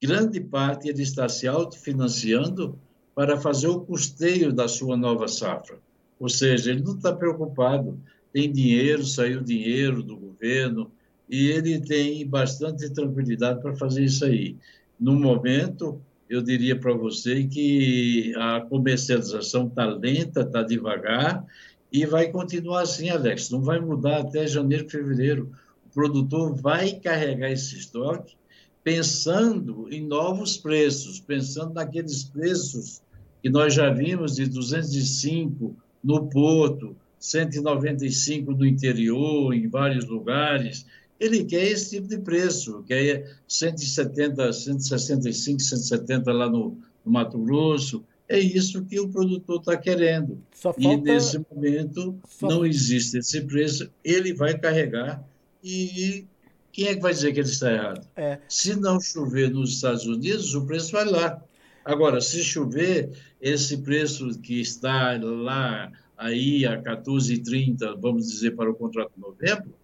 grande 0.00 0.40
parte 0.40 0.88
ele 0.88 1.02
está 1.02 1.28
se 1.28 1.48
autofinanciando 1.48 2.78
para 3.18 3.36
fazer 3.36 3.66
o 3.66 3.80
custeio 3.80 4.52
da 4.52 4.68
sua 4.68 4.96
nova 4.96 5.26
safra. 5.26 5.76
Ou 6.20 6.28
seja, 6.28 6.70
ele 6.70 6.84
não 6.84 6.94
está 6.94 7.12
preocupado, 7.12 7.98
tem 8.32 8.52
dinheiro, 8.52 9.04
saiu 9.04 9.42
dinheiro 9.42 10.04
do 10.04 10.16
governo, 10.16 10.88
e 11.28 11.48
ele 11.48 11.80
tem 11.80 12.24
bastante 12.24 12.88
tranquilidade 12.90 13.60
para 13.60 13.74
fazer 13.74 14.04
isso 14.04 14.24
aí. 14.24 14.54
No 15.00 15.18
momento, 15.18 16.00
eu 16.30 16.40
diria 16.40 16.78
para 16.78 16.94
você 16.94 17.42
que 17.42 18.32
a 18.36 18.60
comercialização 18.60 19.66
está 19.66 19.84
lenta, 19.84 20.42
está 20.42 20.62
devagar, 20.62 21.44
e 21.92 22.06
vai 22.06 22.30
continuar 22.30 22.82
assim, 22.82 23.08
Alex. 23.08 23.50
Não 23.50 23.62
vai 23.62 23.80
mudar 23.80 24.18
até 24.18 24.46
janeiro, 24.46 24.88
fevereiro. 24.88 25.50
O 25.86 25.92
produtor 25.92 26.54
vai 26.54 26.92
carregar 26.92 27.50
esse 27.50 27.78
estoque 27.78 28.36
pensando 28.84 29.88
em 29.90 30.06
novos 30.06 30.56
preços, 30.56 31.18
pensando 31.18 31.74
naqueles 31.74 32.22
preços 32.22 33.02
que 33.42 33.48
nós 33.48 33.74
já 33.74 33.90
vimos 33.90 34.36
de 34.36 34.46
205 34.46 35.76
no 36.02 36.28
porto, 36.28 36.96
195 37.18 38.52
no 38.52 38.66
interior, 38.66 39.52
em 39.52 39.68
vários 39.68 40.06
lugares. 40.06 40.86
Ele 41.18 41.44
quer 41.44 41.64
esse 41.64 41.90
tipo 41.96 42.08
de 42.08 42.18
preço, 42.18 42.82
quer 42.86 43.36
170, 43.46 44.52
165, 44.52 45.60
170 45.60 46.32
lá 46.32 46.48
no, 46.48 46.78
no 47.04 47.12
Mato 47.12 47.38
Grosso. 47.38 48.04
É 48.28 48.38
isso 48.38 48.84
que 48.84 49.00
o 49.00 49.08
produtor 49.08 49.58
está 49.58 49.76
querendo. 49.76 50.38
Falta... 50.52 50.80
E 50.80 50.96
nesse 50.96 51.40
momento 51.50 52.16
Só... 52.28 52.48
não 52.48 52.64
existe 52.64 53.18
esse 53.18 53.40
preço, 53.42 53.90
ele 54.04 54.34
vai 54.34 54.56
carregar 54.58 55.24
e 55.64 56.26
quem 56.70 56.86
é 56.86 56.94
que 56.94 57.00
vai 57.00 57.12
dizer 57.12 57.32
que 57.32 57.40
ele 57.40 57.48
está 57.48 57.72
errado? 57.72 58.06
É. 58.14 58.38
Se 58.48 58.76
não 58.76 59.00
chover 59.00 59.50
nos 59.50 59.74
Estados 59.74 60.06
Unidos, 60.06 60.54
o 60.54 60.64
preço 60.64 60.92
vai 60.92 61.06
lá. 61.06 61.42
Agora, 61.88 62.20
se 62.20 62.44
chover, 62.44 63.12
esse 63.40 63.78
preço 63.78 64.38
que 64.40 64.60
está 64.60 65.18
lá 65.18 65.90
aí 66.18 66.66
a 66.66 66.78
14,30, 66.82 67.98
vamos 67.98 68.28
dizer, 68.28 68.54
para 68.54 68.70
o 68.70 68.74
contrato 68.74 69.10
de 69.16 69.22
novembro, 69.22 69.74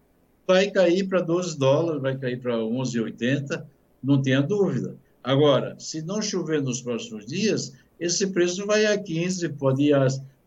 vai 0.45 0.69
cair 0.69 1.07
para 1.07 1.21
12 1.21 1.57
dólares, 1.57 1.99
vai 1.99 2.15
cair 2.15 2.39
para 2.39 2.57
11,80, 2.57 3.65
não 4.03 4.21
tenha 4.21 4.43
dúvida. 4.43 4.95
Agora, 5.23 5.75
se 5.79 6.03
não 6.03 6.21
chover 6.21 6.61
nos 6.61 6.79
próximos 6.79 7.25
dias, 7.25 7.73
esse 7.99 8.27
preço 8.27 8.67
vai 8.67 8.85
a 8.85 8.95
15, 8.95 9.49
pode 9.49 9.85
ir 9.85 9.95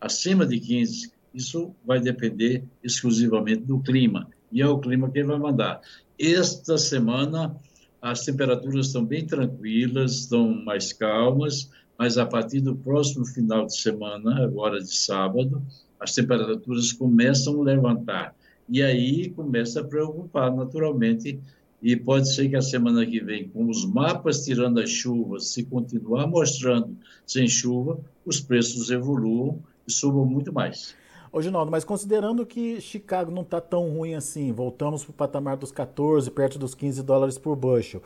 acima 0.01 0.47
de 0.47 0.61
15. 0.61 1.11
Isso 1.35 1.75
vai 1.85 1.99
depender 1.99 2.63
exclusivamente 2.85 3.65
do 3.65 3.81
clima. 3.81 4.29
E 4.53 4.63
é 4.63 4.69
o 4.69 4.79
clima 4.79 5.11
que 5.11 5.25
vai 5.25 5.37
mandar. 5.37 5.81
Esta 6.17 6.79
semana, 6.79 7.57
as 8.01 8.25
temperaturas 8.25 8.87
estão 8.87 9.05
bem 9.05 9.27
tranquilas, 9.27 10.21
estão 10.21 10.53
mais 10.65 10.93
calmas, 10.93 11.71
mas 11.99 12.17
a 12.17 12.25
partir 12.25 12.61
do 12.61 12.77
próximo 12.77 13.27
final 13.27 13.67
de 13.67 13.77
semana, 13.77 14.45
agora 14.45 14.81
de 14.81 14.95
sábado, 14.95 15.63
as 15.99 16.15
temperaturas 16.15 16.93
começam 16.93 17.61
a 17.61 17.65
levantar. 17.65 18.37
E 18.69 18.83
aí 18.83 19.31
começa 19.31 19.81
a 19.81 19.85
preocupar, 19.85 20.55
naturalmente, 20.55 21.41
e 21.83 21.97
pode 21.97 22.33
ser 22.33 22.49
que 22.49 22.57
a 22.57 22.63
semana 22.63 23.05
que 23.07 23.21
vem, 23.21 23.49
com 23.49 23.69
os 23.69 23.85
mapas 23.85 24.45
tirando 24.45 24.79
as 24.79 24.91
chuvas, 24.91 25.49
se 25.49 25.65
continuar 25.65 26.27
mostrando 26.27 26.97
sem 27.27 27.49
chuva, 27.49 27.99
os 28.25 28.41
preços 28.41 28.91
evoluam 28.91 29.61
e 29.87 29.93
subam 29.93 30.25
muito 30.25 30.53
mais. 30.53 30.95
Ô, 31.31 31.43
Ginaldo, 31.43 31.71
mas 31.71 31.85
considerando 31.85 32.47
que 32.47 32.81
Chicago 32.81 33.31
não 33.31 33.43
está 33.43 33.61
tão 33.61 33.89
ruim 33.91 34.15
assim, 34.15 34.53
voltamos 34.53 35.05
para 35.05 35.11
o 35.11 35.15
patamar 35.15 35.57
dos 35.57 35.71
14, 35.71 36.31
perto 36.31 36.59
dos 36.59 36.75
15 36.75 37.03
dólares 37.03 37.37
por 37.37 37.55
bushel, 37.55 38.03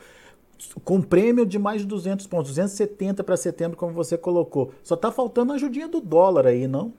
com 0.83 1.01
prêmio 1.01 1.45
de 1.45 1.57
mais 1.57 1.81
de 1.81 1.87
200 1.87 2.27
pontos, 2.27 2.51
270 2.51 3.23
para 3.23 3.37
setembro, 3.37 3.77
como 3.77 3.93
você 3.93 4.17
colocou. 4.17 4.73
Só 4.83 4.95
está 4.95 5.11
faltando 5.11 5.53
a 5.53 5.55
ajudinha 5.55 5.87
do 5.87 6.01
dólar 6.01 6.47
aí, 6.47 6.67
não? 6.67 6.93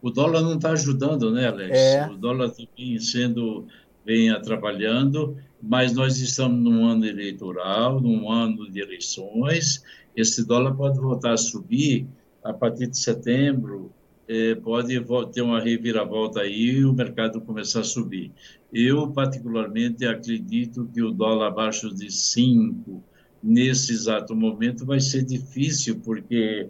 O 0.00 0.10
dólar 0.10 0.42
não 0.42 0.56
está 0.56 0.72
ajudando, 0.72 1.30
né, 1.30 1.48
Alex? 1.48 1.70
É. 1.76 2.06
O 2.08 2.16
dólar 2.16 2.50
também 2.50 2.98
sendo 2.98 3.66
bem 4.04 4.30
atrapalhando, 4.30 5.36
mas 5.62 5.94
nós 5.94 6.18
estamos 6.18 6.62
num 6.62 6.86
ano 6.86 7.06
eleitoral, 7.06 8.00
num 8.00 8.30
ano 8.30 8.70
de 8.70 8.80
eleições. 8.80 9.82
Esse 10.14 10.46
dólar 10.46 10.74
pode 10.74 11.00
voltar 11.00 11.32
a 11.32 11.36
subir 11.38 12.06
a 12.42 12.52
partir 12.52 12.86
de 12.86 12.98
setembro, 12.98 13.90
é, 14.26 14.54
pode 14.54 14.98
ter 15.32 15.42
uma 15.42 15.60
reviravolta 15.60 16.40
aí 16.40 16.70
e 16.70 16.84
o 16.84 16.92
mercado 16.92 17.40
começar 17.40 17.80
a 17.80 17.84
subir. 17.84 18.32
Eu, 18.72 19.10
particularmente, 19.10 20.04
acredito 20.06 20.88
que 20.92 21.02
o 21.02 21.10
dólar 21.10 21.48
abaixo 21.48 21.94
de 21.94 22.10
5, 22.10 23.02
nesse 23.42 23.92
exato 23.92 24.34
momento, 24.34 24.86
vai 24.86 25.00
ser 25.00 25.24
difícil, 25.24 26.00
porque 26.00 26.68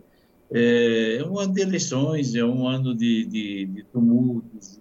é, 0.50 1.16
é 1.16 1.24
um 1.24 1.38
ano 1.38 1.54
de 1.54 1.62
eleições, 1.62 2.34
é 2.34 2.44
um 2.44 2.66
ano 2.66 2.94
de, 2.94 3.24
de, 3.24 3.66
de 3.66 3.84
tumultos, 3.84 4.80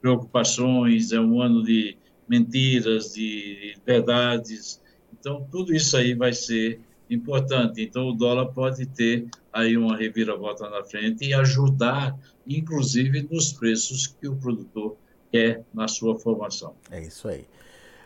preocupações, 0.00 1.12
é 1.12 1.20
um 1.20 1.40
ano 1.40 1.62
de 1.62 1.96
mentiras, 2.28 3.14
de 3.14 3.76
verdades. 3.86 4.80
Então, 5.18 5.46
tudo 5.50 5.74
isso 5.74 5.96
aí 5.96 6.14
vai 6.14 6.32
ser 6.32 6.80
importante. 7.10 7.82
Então, 7.82 8.08
o 8.08 8.12
dólar 8.12 8.46
pode 8.46 8.86
ter 8.86 9.28
aí 9.52 9.76
uma 9.76 9.96
reviravolta 9.96 10.68
na 10.68 10.84
frente 10.84 11.26
e 11.26 11.34
ajudar, 11.34 12.18
inclusive, 12.46 13.26
nos 13.30 13.52
preços 13.52 14.06
que 14.06 14.28
o 14.28 14.36
produtor 14.36 14.96
quer 15.30 15.64
na 15.72 15.88
sua 15.88 16.18
formação. 16.18 16.74
É 16.90 17.02
isso 17.02 17.28
aí. 17.28 17.44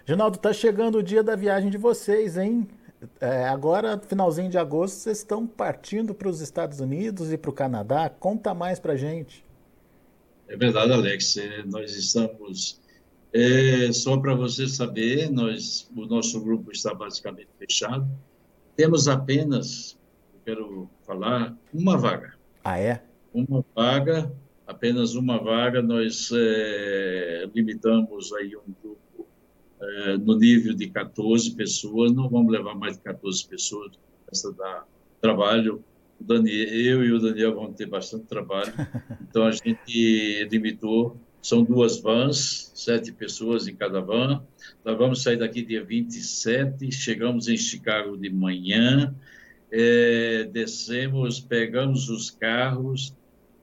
Ginaldo, 0.04 0.36
está 0.36 0.52
chegando 0.52 0.98
o 0.98 1.02
dia 1.02 1.22
da 1.22 1.36
viagem 1.36 1.70
de 1.70 1.78
vocês, 1.78 2.36
hein? 2.36 2.66
É, 3.20 3.44
agora, 3.48 3.98
finalzinho 3.98 4.48
de 4.48 4.58
agosto, 4.58 4.96
vocês 4.96 5.18
estão 5.18 5.46
partindo 5.46 6.14
para 6.14 6.28
os 6.28 6.40
Estados 6.40 6.80
Unidos 6.80 7.32
e 7.32 7.38
para 7.38 7.50
o 7.50 7.52
Canadá. 7.52 8.08
Conta 8.08 8.54
mais 8.54 8.78
para 8.78 8.96
gente. 8.96 9.44
É 10.48 10.56
verdade, 10.56 10.92
Alex. 10.92 11.36
É, 11.36 11.62
nós 11.64 11.94
estamos. 11.96 12.80
É, 13.32 13.90
só 13.92 14.16
para 14.18 14.34
você 14.34 14.68
saber, 14.68 15.30
nós, 15.30 15.88
o 15.96 16.04
nosso 16.04 16.40
grupo 16.40 16.70
está 16.70 16.94
basicamente 16.94 17.48
fechado. 17.58 18.06
Temos 18.76 19.06
apenas, 19.08 19.98
quero 20.44 20.88
falar, 21.06 21.56
uma 21.72 21.96
vaga. 21.96 22.35
Ah, 22.64 22.78
é? 22.78 23.02
Uma 23.35 23.64
vaga, 23.74 24.32
apenas 24.66 25.14
uma 25.14 25.38
vaga. 25.38 25.82
Nós 25.82 26.30
é, 26.32 27.48
limitamos 27.54 28.32
aí 28.32 28.56
um 28.56 28.74
grupo 28.82 29.26
é, 29.80 30.16
no 30.16 30.38
nível 30.38 30.74
de 30.74 30.88
14 30.88 31.54
pessoas. 31.54 32.12
Não 32.12 32.28
vamos 32.28 32.52
levar 32.52 32.74
mais 32.74 32.96
de 32.96 33.02
14 33.02 33.46
pessoas. 33.46 33.92
Essa 34.30 34.52
dá 34.52 34.85
trabalho. 35.20 35.85
O 36.20 36.24
Daniel, 36.24 36.68
eu 36.68 37.04
e 37.04 37.12
o 37.12 37.18
Daniel 37.18 37.54
vamos 37.54 37.76
ter 37.76 37.87
bastante 37.87 38.26
trabalho. 38.26 38.72
Então, 39.32 39.44
a 39.44 39.52
gente 39.52 40.44
limitou 40.50 41.16
são 41.42 41.64
duas 41.64 41.98
vans, 41.98 42.70
sete 42.72 43.11
pessoas 43.11 43.66
em 43.66 43.74
cada 43.74 44.00
van. 44.00 44.44
Nós 44.85 44.96
vamos 44.96 45.22
sair 45.22 45.37
daqui 45.37 45.61
dia 45.61 45.85
27, 45.85 46.92
chegamos 46.92 47.48
em 47.48 47.57
Chicago 47.57 48.16
de 48.16 48.31
manhã, 48.31 49.12
é, 49.70 50.44
descemos, 50.44 51.40
pegamos 51.40 52.09
os 52.09 52.31
carros 52.31 53.12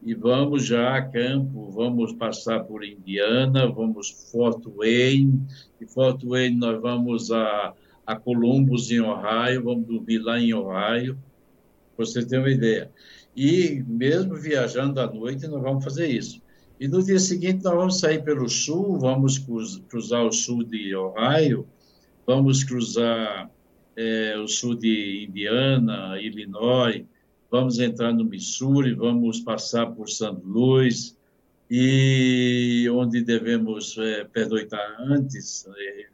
e 0.04 0.14
vamos 0.14 0.66
já 0.66 0.98
a 0.98 1.02
campo. 1.02 1.72
Vamos 1.72 2.12
passar 2.12 2.66
por 2.66 2.84
Indiana, 2.84 3.72
vamos 3.72 4.30
Fort 4.30 4.62
Wayne, 4.76 5.42
e 5.80 5.86
Fort 5.86 6.22
Wayne 6.22 6.58
nós 6.58 6.82
vamos 6.82 7.32
a, 7.32 7.74
a 8.06 8.16
Columbus, 8.18 8.92
em 8.92 9.00
Ohio, 9.00 9.64
vamos 9.64 9.88
dormir 9.88 10.20
lá 10.20 10.38
em 10.38 10.54
Ohio, 10.54 11.18
você 11.98 12.26
ter 12.26 12.40
uma 12.40 12.50
ideia. 12.50 12.92
E 13.34 13.82
mesmo 13.88 14.36
viajando 14.36 15.00
à 15.00 15.08
noite, 15.08 15.48
nós 15.48 15.62
vamos 15.62 15.82
fazer 15.82 16.08
isso. 16.08 16.42
E 16.80 16.88
no 16.88 17.04
dia 17.04 17.20
seguinte 17.20 17.64
nós 17.64 17.76
vamos 17.76 18.00
sair 18.00 18.24
pelo 18.24 18.48
sul, 18.48 18.98
vamos 18.98 19.38
cruzar 19.90 20.26
o 20.26 20.32
sul 20.32 20.64
de 20.64 20.96
Ohio, 20.96 21.68
vamos 22.26 22.64
cruzar 22.64 23.52
é, 23.98 24.38
o 24.38 24.48
sul 24.48 24.76
de 24.76 25.28
Indiana, 25.28 26.18
Illinois, 26.22 27.04
vamos 27.52 27.80
entrar 27.80 28.14
no 28.14 28.24
Missouri, 28.24 28.94
vamos 28.94 29.42
passar 29.42 29.88
por 29.88 30.08
St. 30.08 30.38
Louis, 30.46 31.18
e 31.70 32.88
onde 32.94 33.22
devemos 33.24 33.98
é, 33.98 34.24
pernoitar 34.24 34.96
antes, 35.02 35.68
é, 35.78 36.08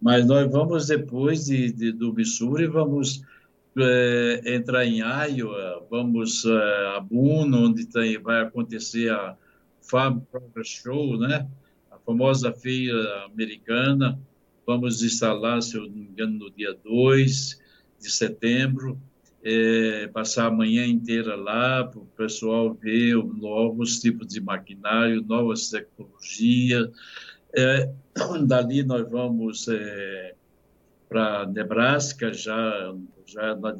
mas 0.00 0.26
nós 0.26 0.50
vamos 0.50 0.88
depois 0.88 1.44
de, 1.44 1.70
de, 1.70 1.92
do 1.92 2.12
Missouri, 2.12 2.66
vamos 2.66 3.22
é, 3.78 4.54
entrar 4.54 4.84
em 4.84 4.98
Iowa, 4.98 5.86
vamos 5.90 6.44
é, 6.44 6.96
a 6.96 7.00
Boone, 7.00 7.56
onde 7.56 7.86
tem, 7.86 8.18
vai 8.18 8.42
acontecer 8.42 9.10
a 9.10 9.36
Farm 9.80 10.20
Progress 10.30 10.68
Show, 10.68 11.18
né? 11.18 11.48
a 11.90 11.98
famosa 11.98 12.52
feira 12.52 13.24
americana. 13.24 14.18
Vamos 14.66 15.20
lá, 15.22 15.60
se 15.60 15.76
eu 15.76 15.82
não 15.82 15.90
me 15.90 16.02
engano, 16.02 16.38
no 16.38 16.50
dia 16.50 16.76
2 16.84 17.60
de 18.00 18.10
setembro, 18.10 19.00
é, 19.44 20.08
passar 20.08 20.46
a 20.46 20.50
manhã 20.50 20.86
inteira 20.86 21.34
lá 21.34 21.84
para 21.84 22.00
o 22.00 22.06
pessoal 22.16 22.74
ver 22.74 23.16
novos 23.16 23.98
tipos 23.98 24.28
de 24.28 24.40
maquinário, 24.40 25.22
novas 25.22 25.68
tecnologias. 25.68 26.90
É, 27.54 27.90
dali 28.46 28.82
nós 28.84 29.10
vamos 29.10 29.66
para 31.12 31.46
Nebraska, 31.46 32.32
já, 32.32 32.94
já 33.26 33.54
na 33.54 33.76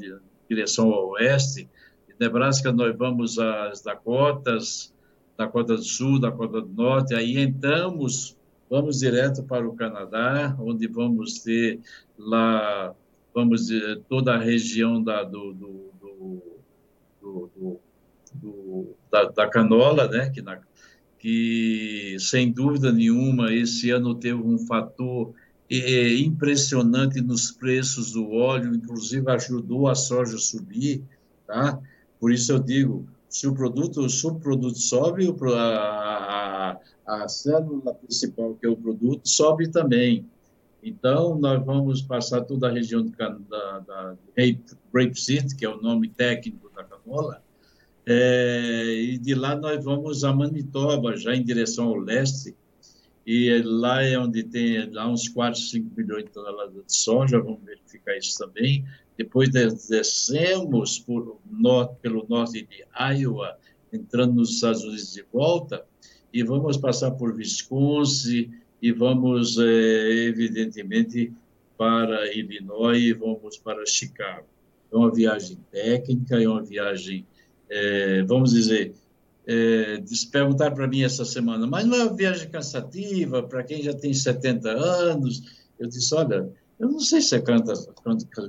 direção 0.48 0.90
oeste. 0.90 1.66
Nebraska, 2.20 2.70
nós 2.70 2.94
vamos 2.96 3.38
às 3.38 3.80
Dakotas, 3.80 4.94
Dakota 5.36 5.76
do 5.76 5.82
Sul, 5.82 6.20
Dakota 6.20 6.60
do 6.60 6.68
Norte, 6.68 7.14
aí 7.14 7.38
entramos, 7.38 8.36
vamos 8.70 8.98
direto 8.98 9.42
para 9.42 9.66
o 9.66 9.74
Canadá, 9.74 10.54
onde 10.60 10.86
vamos 10.86 11.40
ter 11.40 11.80
lá, 12.18 12.94
vamos 13.34 13.68
toda 14.08 14.34
a 14.34 14.38
região 14.38 15.02
da, 15.02 15.24
do, 15.24 15.54
do, 15.54 15.90
do, 17.20 17.80
do 18.34 18.96
da, 19.10 19.24
da, 19.24 19.48
canola, 19.48 20.06
né, 20.06 20.28
que, 20.28 20.42
na, 20.42 20.60
que, 21.18 22.16
sem 22.20 22.52
dúvida 22.52 22.92
nenhuma, 22.92 23.52
esse 23.54 23.90
ano 23.90 24.14
teve 24.14 24.40
um 24.40 24.58
fator 24.58 25.34
é, 25.80 26.16
impressionante 26.18 27.20
nos 27.20 27.50
preços 27.50 28.12
do 28.12 28.30
óleo, 28.32 28.74
inclusive 28.74 29.30
ajudou 29.30 29.88
a 29.88 29.94
soja 29.94 30.36
a 30.36 30.38
subir, 30.38 31.02
tá? 31.46 31.80
Por 32.20 32.30
isso 32.30 32.52
eu 32.52 32.58
digo, 32.58 33.06
se 33.28 33.46
o 33.48 33.54
produto, 33.54 34.00
o 34.00 34.10
subproduto 34.10 34.78
sobe, 34.78 35.34
a, 35.56 36.78
a, 37.06 37.22
a 37.24 37.28
célula 37.28 37.94
principal, 37.94 38.54
que 38.54 38.66
é 38.66 38.68
o 38.68 38.76
produto, 38.76 39.26
sobe 39.26 39.68
também. 39.68 40.26
Então, 40.82 41.38
nós 41.38 41.64
vamos 41.64 42.02
passar 42.02 42.42
toda 42.42 42.68
a 42.68 42.72
região 42.72 43.06
da, 43.06 43.28
da, 43.28 43.78
da 43.78 44.16
Rapeseed, 44.94 45.54
que 45.56 45.64
é 45.64 45.68
o 45.68 45.80
nome 45.80 46.08
técnico 46.08 46.70
da 46.74 46.84
canola, 46.84 47.42
é, 48.04 48.94
e 48.94 49.16
de 49.18 49.34
lá 49.34 49.54
nós 49.54 49.82
vamos 49.82 50.24
a 50.24 50.32
Manitoba, 50.32 51.16
já 51.16 51.34
em 51.34 51.44
direção 51.44 51.86
ao 51.86 51.96
leste, 51.96 52.54
e 53.26 53.62
lá 53.64 54.02
é 54.02 54.18
onde 54.18 54.42
tem 54.42 54.90
lá 54.90 55.08
uns 55.08 55.28
4, 55.28 55.60
5 55.60 55.90
milhões 55.96 56.24
de 56.24 56.30
toneladas 56.30 56.84
de 56.86 56.94
soja, 56.94 57.40
vamos 57.40 57.62
verificar 57.64 58.16
isso 58.16 58.38
também. 58.38 58.84
Depois 59.16 59.48
descemos 59.50 60.98
por 60.98 61.40
pelo 62.00 62.26
norte 62.28 62.62
de 62.62 62.84
Iowa, 62.98 63.56
entrando 63.92 64.34
nos 64.34 64.54
Estados 64.54 64.82
Unidos 64.82 65.12
de 65.12 65.24
volta, 65.32 65.84
e 66.32 66.42
vamos 66.42 66.76
passar 66.76 67.12
por 67.12 67.34
Wisconsin, 67.34 68.50
e 68.80 68.90
vamos, 68.90 69.58
é, 69.58 70.24
evidentemente, 70.24 71.32
para 71.78 72.34
Illinois 72.34 73.00
e 73.00 73.12
vamos 73.12 73.56
para 73.58 73.86
Chicago. 73.86 74.46
É 74.92 74.96
uma 74.96 75.12
viagem 75.12 75.58
técnica, 75.70 76.42
é 76.42 76.48
uma 76.48 76.62
viagem, 76.62 77.24
é, 77.70 78.22
vamos 78.22 78.52
dizer, 78.52 78.92
é, 79.46 80.00
se 80.06 80.30
perguntar 80.30 80.70
para 80.70 80.86
mim 80.86 81.02
essa 81.02 81.24
semana, 81.24 81.66
mas 81.66 81.84
não 81.84 81.96
é 81.96 82.04
uma 82.04 82.16
viagem 82.16 82.48
cansativa 82.48 83.42
para 83.42 83.62
quem 83.64 83.82
já 83.82 83.92
tem 83.92 84.14
70 84.14 84.70
anos? 84.70 85.42
Eu 85.78 85.88
disse, 85.88 86.14
olha, 86.14 86.48
eu 86.78 86.88
não 86.88 87.00
sei 87.00 87.20
se 87.20 87.36
é 87.36 87.42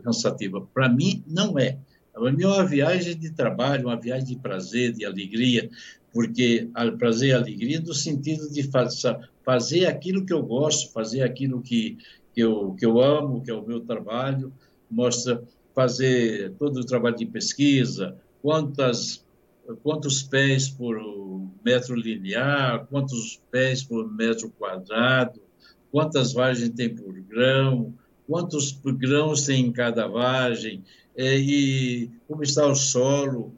cansativa. 0.04 0.62
Para 0.74 0.90
mim, 0.90 1.24
não 1.28 1.58
é. 1.58 1.78
Para 2.14 2.32
mim 2.32 2.44
é 2.44 2.48
uma 2.48 2.66
viagem 2.66 3.18
de 3.18 3.32
trabalho, 3.32 3.88
uma 3.88 4.00
viagem 4.00 4.28
de 4.28 4.36
prazer, 4.36 4.94
de 4.94 5.06
alegria, 5.06 5.70
porque 6.12 6.70
prazer 7.00 7.30
e 7.30 7.34
alegria 7.34 7.80
no 7.80 7.94
sentido 7.94 8.50
de 8.52 8.70
fazer, 9.44 9.88
aquilo 9.88 10.26
que 10.26 10.32
eu 10.32 10.44
gosto, 10.44 10.92
fazer 10.92 11.24
aquilo 11.24 11.62
que, 11.62 11.98
eu, 12.36 12.74
que 12.74 12.86
eu 12.86 13.02
amo, 13.02 13.42
que 13.42 13.50
é 13.50 13.54
o 13.54 13.66
meu 13.66 13.82
trabalho, 13.82 14.54
mostra 14.90 15.44
fazer 15.74 16.54
todo 16.60 16.78
o 16.78 16.86
trabalho 16.86 17.16
de 17.16 17.26
pesquisa, 17.26 18.16
quantas, 18.44 19.23
quantos 19.82 20.24
pés 20.24 20.70
por 20.70 20.98
metro 21.64 21.96
linear, 21.96 22.86
quantos 22.88 23.42
pés 23.50 23.84
por 23.84 24.12
metro 24.12 24.50
quadrado, 24.50 25.42
quantas 25.92 26.34
vagens 26.34 26.70
tem 26.70 26.94
por 26.94 27.14
grão, 27.22 27.94
quantos 28.28 28.72
grãos 28.84 29.46
tem 29.46 29.66
em 29.66 29.72
cada 29.72 30.08
vagem, 30.08 30.84
é, 31.16 31.38
e 31.38 32.10
como 32.28 32.44
está 32.44 32.66
o 32.66 32.76
solo, 32.76 33.54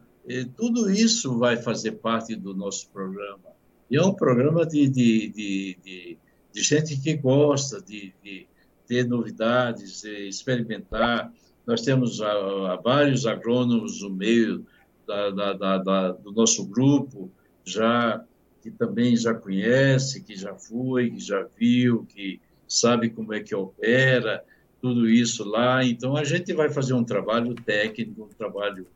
tudo 0.58 0.89
isso 0.89 1.38
vai 1.38 1.58
fazer 1.58 1.94
parte 1.94 2.36
do 2.36 2.54
nosso 2.54 2.89
programa. 2.89 3.56
E 3.89 3.96
é 3.96 4.02
um 4.02 4.13
programa 4.13 4.65
de, 4.65 4.89
de, 4.89 5.30
de, 5.30 5.78
de, 5.84 6.18
de 6.52 6.62
gente 6.63 6.98
que 6.98 7.15
gosta 7.15 7.80
de, 7.80 8.13
de 8.24 8.48
ter 8.88 9.08
novidades, 9.08 10.02
de 10.02 10.28
experimentar. 10.28 11.32
Nós 11.65 11.82
temos 11.82 12.22
a, 12.22 12.74
a 12.74 12.76
vários 12.78 13.28
agrônomos 13.28 14.02
no 14.02 14.10
meio 14.10 14.65
da, 15.06 15.54
da, 15.54 15.78
da, 15.78 16.12
do 16.12 16.32
nosso 16.32 16.65
grupo, 16.65 17.30
já 17.63 18.24
que 18.62 18.72
também 18.72 19.15
já 19.15 19.34
conhece, 19.34 20.24
que 20.24 20.36
já 20.36 20.56
foi, 20.56 21.12
que 21.12 21.20
já 21.20 21.46
viu, 21.58 22.06
que 22.06 22.39
sabe 22.68 23.10
como 23.10 23.34
é 23.34 23.39
que 23.39 23.54
opera, 23.54 24.44
tudo 24.82 25.08
isso 25.08 25.44
lá. 25.44 25.84
Então, 25.86 26.15
a 26.15 26.24
gente 26.24 26.52
vai 26.54 26.70
fazer 26.70 26.94
um 26.94 27.04
trabalho 27.04 27.54
técnico, 27.54 28.24
um 28.24 28.38
trabalho 28.38 28.88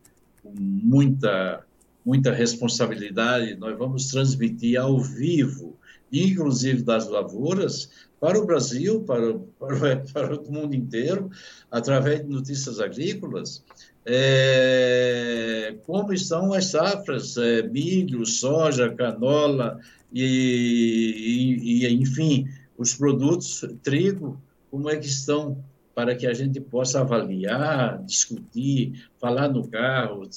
com 0.42 0.52
muita, 0.58 1.64
muita 2.04 2.32
responsabilidade, 2.32 3.54
nós 3.56 3.76
vamos 3.78 4.10
transmitir 4.10 4.80
ao 4.80 4.98
vivo, 4.98 5.76
inclusive 6.12 6.82
das 6.82 7.08
lavouras, 7.08 8.08
para 8.20 8.38
o 8.38 8.46
Brasil, 8.46 9.00
para, 9.02 9.34
para, 9.58 9.96
para 10.12 10.40
o 10.40 10.52
mundo 10.52 10.74
inteiro, 10.74 11.30
através 11.70 12.20
de 12.20 12.28
notícias 12.28 12.78
agrícolas, 12.78 13.64
é, 14.04 15.74
como 15.86 16.12
estão 16.12 16.52
as 16.52 16.66
safras, 16.66 17.36
é, 17.36 17.62
milho, 17.62 18.24
soja, 18.26 18.90
canola 18.90 19.78
e, 20.12 21.54
e, 21.62 21.86
e, 21.86 21.94
enfim, 21.94 22.46
os 22.76 22.94
produtos, 22.94 23.64
trigo, 23.82 24.40
como 24.70 24.88
é 24.88 24.96
que 24.96 25.06
estão 25.06 25.62
para 25.94 26.14
que 26.14 26.26
a 26.26 26.32
gente 26.32 26.60
possa 26.60 27.00
avaliar, 27.00 28.02
discutir, 28.04 29.06
falar 29.20 29.48
no 29.48 29.66
carro, 29.68 30.28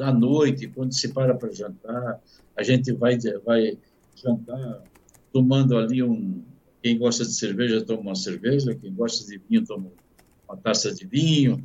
à 0.00 0.12
noite, 0.12 0.68
quando 0.68 0.92
se 0.92 1.12
para 1.12 1.34
para 1.34 1.52
jantar, 1.52 2.20
a 2.56 2.62
gente 2.62 2.92
vai, 2.92 3.18
vai 3.44 3.78
jantar 4.14 4.82
tomando 5.32 5.76
ali 5.76 6.02
um. 6.02 6.42
Quem 6.82 6.98
gosta 6.98 7.24
de 7.24 7.32
cerveja 7.32 7.84
toma 7.84 8.00
uma 8.00 8.14
cerveja, 8.14 8.74
quem 8.74 8.92
gosta 8.92 9.26
de 9.26 9.38
vinho 9.38 9.64
toma 9.64 9.90
uma 10.48 10.56
taça 10.56 10.94
de 10.94 11.06
vinho, 11.06 11.64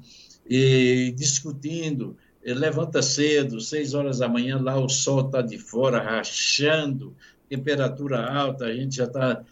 e 0.49 1.13
discutindo. 1.15 2.17
Levanta 2.43 3.01
cedo, 3.01 3.61
seis 3.61 3.93
horas 3.93 4.17
da 4.17 4.27
manhã, 4.27 4.59
lá 4.59 4.79
o 4.79 4.89
sol 4.89 5.27
está 5.27 5.41
de 5.41 5.59
fora, 5.59 6.01
rachando, 6.01 7.15
temperatura 7.47 8.25
alta, 8.25 8.65
a 8.65 8.73
gente 8.73 8.95
já 8.95 9.05
está 9.05 9.43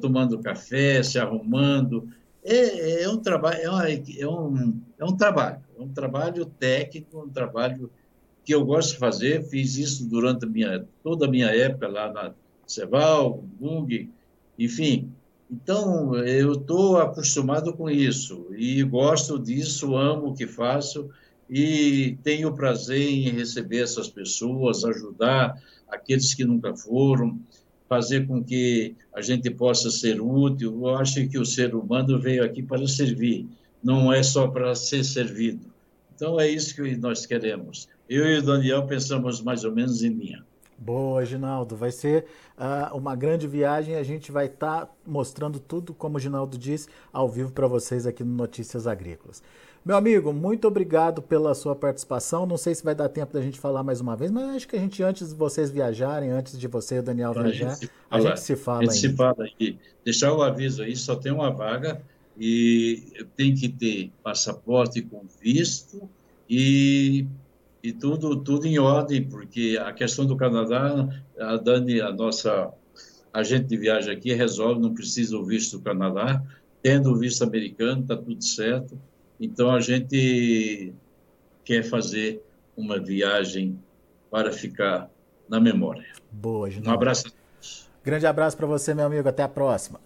tomando 0.00 0.38
café, 0.38 1.02
se 1.02 1.18
arrumando, 1.18 2.08
é, 2.44 3.02
é 3.02 3.08
um 3.08 3.18
trabalho, 3.18 3.60
é, 3.60 3.68
uma, 3.68 3.90
é, 3.90 4.26
um, 4.26 4.80
é 4.98 5.04
um 5.04 5.16
trabalho, 5.16 5.60
é 5.78 5.82
um 5.82 5.88
trabalho 5.88 6.46
técnico, 6.46 7.20
um 7.20 7.28
trabalho 7.28 7.90
que 8.44 8.54
eu 8.54 8.64
gosto 8.64 8.92
de 8.92 8.98
fazer. 8.98 9.42
Fiz 9.44 9.76
isso 9.76 10.08
durante 10.08 10.46
minha, 10.46 10.86
toda 11.02 11.26
a 11.26 11.30
minha 11.30 11.48
época 11.48 11.88
lá 11.88 12.12
na 12.12 12.32
Ceval, 12.66 13.44
Bung, 13.58 14.08
enfim. 14.58 15.10
Então, 15.50 16.14
eu 16.16 16.52
estou 16.52 16.98
acostumado 16.98 17.72
com 17.72 17.90
isso 17.90 18.46
e 18.56 18.82
gosto 18.84 19.38
disso, 19.38 19.96
amo 19.96 20.28
o 20.28 20.34
que 20.34 20.46
faço 20.46 21.10
e 21.48 22.16
tenho 22.22 22.54
prazer 22.54 23.00
em 23.00 23.30
receber 23.30 23.82
essas 23.82 24.08
pessoas, 24.08 24.84
ajudar 24.84 25.60
aqueles 25.88 26.32
que 26.32 26.44
nunca 26.44 26.76
foram, 26.76 27.40
fazer 27.88 28.28
com 28.28 28.44
que 28.44 28.94
a 29.12 29.20
gente 29.20 29.50
possa 29.50 29.90
ser 29.90 30.20
útil. 30.20 30.78
Eu 30.86 30.94
acho 30.94 31.28
que 31.28 31.38
o 31.38 31.44
ser 31.44 31.74
humano 31.74 32.20
veio 32.20 32.44
aqui 32.44 32.62
para 32.62 32.86
servir, 32.86 33.48
não 33.82 34.12
é 34.12 34.22
só 34.22 34.46
para 34.46 34.72
ser 34.76 35.02
servido. 35.02 35.66
Então 36.14 36.38
é 36.38 36.48
isso 36.48 36.76
que 36.76 36.96
nós 36.96 37.26
queremos. 37.26 37.88
Eu 38.08 38.24
e 38.26 38.38
o 38.38 38.42
Daniel 38.42 38.86
pensamos 38.86 39.40
mais 39.40 39.64
ou 39.64 39.72
menos 39.72 40.04
em 40.04 40.10
linha. 40.10 40.44
Boa, 40.80 41.26
Ginaldo. 41.26 41.76
Vai 41.76 41.92
ser 41.92 42.24
uh, 42.56 42.96
uma 42.96 43.14
grande 43.14 43.46
viagem. 43.46 43.96
A 43.96 44.02
gente 44.02 44.32
vai 44.32 44.46
estar 44.46 44.86
tá 44.86 44.92
mostrando 45.06 45.60
tudo, 45.60 45.92
como 45.92 46.16
o 46.16 46.20
Ginaldo 46.20 46.56
disse, 46.56 46.88
ao 47.12 47.28
vivo 47.28 47.52
para 47.52 47.66
vocês 47.66 48.06
aqui 48.06 48.24
no 48.24 48.34
Notícias 48.34 48.86
Agrícolas. 48.86 49.42
Meu 49.84 49.96
amigo, 49.96 50.32
muito 50.32 50.66
obrigado 50.66 51.20
pela 51.20 51.54
sua 51.54 51.76
participação. 51.76 52.46
Não 52.46 52.56
sei 52.56 52.74
se 52.74 52.82
vai 52.82 52.94
dar 52.94 53.10
tempo 53.10 53.32
da 53.32 53.42
gente 53.42 53.60
falar 53.60 53.82
mais 53.82 54.00
uma 54.00 54.16
vez, 54.16 54.30
mas 54.30 54.56
acho 54.56 54.68
que 54.68 54.76
a 54.76 54.78
gente, 54.78 55.02
antes 55.02 55.28
de 55.28 55.34
vocês 55.34 55.70
viajarem, 55.70 56.30
antes 56.30 56.58
de 56.58 56.66
você 56.66 56.96
e 56.96 56.98
o 56.98 57.02
Daniel 57.02 57.30
a 57.30 57.42
viajar, 57.42 57.74
gente 57.74 57.90
a 58.10 58.20
gente 58.20 58.40
se 58.40 58.56
fala. 58.56 58.78
A 58.78 58.82
gente 58.82 58.92
ainda. 58.92 59.08
se 59.10 59.16
fala 59.16 59.44
aí. 59.44 59.78
Deixar 60.02 60.32
o 60.32 60.42
aviso 60.42 60.82
aí, 60.82 60.96
só 60.96 61.14
tem 61.14 61.30
uma 61.30 61.50
vaga 61.50 62.00
e 62.38 63.26
tem 63.36 63.54
que 63.54 63.68
ter 63.68 64.10
passaporte 64.22 65.02
com 65.02 65.24
visto 65.42 66.08
e, 66.48 67.26
e 67.82 67.92
tudo, 67.92 68.36
tudo 68.36 68.66
em 68.66 68.78
ordem, 68.78 69.22
porque 69.22 69.78
a 69.80 69.92
questão 69.92 70.26
do 70.26 70.36
Canadá, 70.36 71.08
a 71.38 71.56
Dani, 71.56 72.00
a 72.00 72.12
nossa 72.12 72.72
agente 73.32 73.66
de 73.68 73.76
viagem 73.76 74.14
aqui, 74.14 74.32
resolve, 74.34 74.80
não 74.80 74.92
precisa 74.92 75.36
o 75.36 75.44
visto 75.44 75.78
do 75.78 75.84
Canadá, 75.84 76.42
tendo 76.82 77.10
o 77.10 77.16
visto 77.16 77.42
americano, 77.42 78.02
está 78.02 78.16
tudo 78.16 78.44
certo 78.44 78.98
então, 79.40 79.70
a 79.70 79.80
gente 79.80 80.92
quer 81.64 81.82
fazer 81.82 82.42
uma 82.76 83.00
viagem 83.00 83.80
para 84.30 84.52
ficar 84.52 85.10
na 85.48 85.58
memória. 85.58 86.04
Boa, 86.30 86.68
Ginaldo. 86.68 86.90
Um 86.90 86.92
abraço 86.92 87.28
a 87.28 87.30
todos. 87.30 87.88
Grande 88.04 88.26
abraço 88.26 88.56
para 88.56 88.66
você, 88.66 88.92
meu 88.92 89.06
amigo. 89.06 89.26
Até 89.26 89.42
a 89.42 89.48
próxima. 89.48 89.98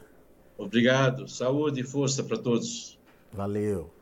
Obrigado. 0.56 1.26
Saúde 1.26 1.80
e 1.80 1.84
força 1.84 2.22
para 2.22 2.38
todos. 2.38 2.96
Valeu. 3.32 3.93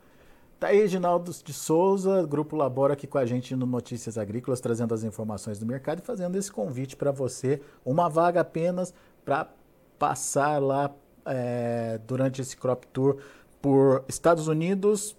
Tá 0.63 0.69
aí, 0.69 0.87
Ginaldo 0.87 1.33
de 1.33 1.53
Souza, 1.53 2.25
Grupo 2.25 2.55
Labora 2.55 2.93
aqui 2.93 3.05
com 3.05 3.19
a 3.19 3.27
gente 3.27 3.57
no 3.57 3.67
Notícias 3.67 4.17
Agrícolas, 4.17 4.61
trazendo 4.61 4.95
as 4.95 5.03
informações 5.03 5.59
do 5.59 5.67
mercado 5.67 5.99
e 5.99 6.03
fazendo 6.03 6.39
esse 6.39 6.53
convite 6.53 6.95
para 6.95 7.11
você. 7.11 7.61
Uma 7.85 8.09
vaga 8.09 8.43
apenas 8.43 8.95
para 9.25 9.53
passar 9.99 10.63
lá 10.63 10.95
é, 11.27 11.99
durante 12.07 12.41
esse 12.41 12.57
crop 12.57 12.87
tour 12.93 13.17
por 13.61 14.05
Estados 14.07 14.47
Unidos, 14.47 15.17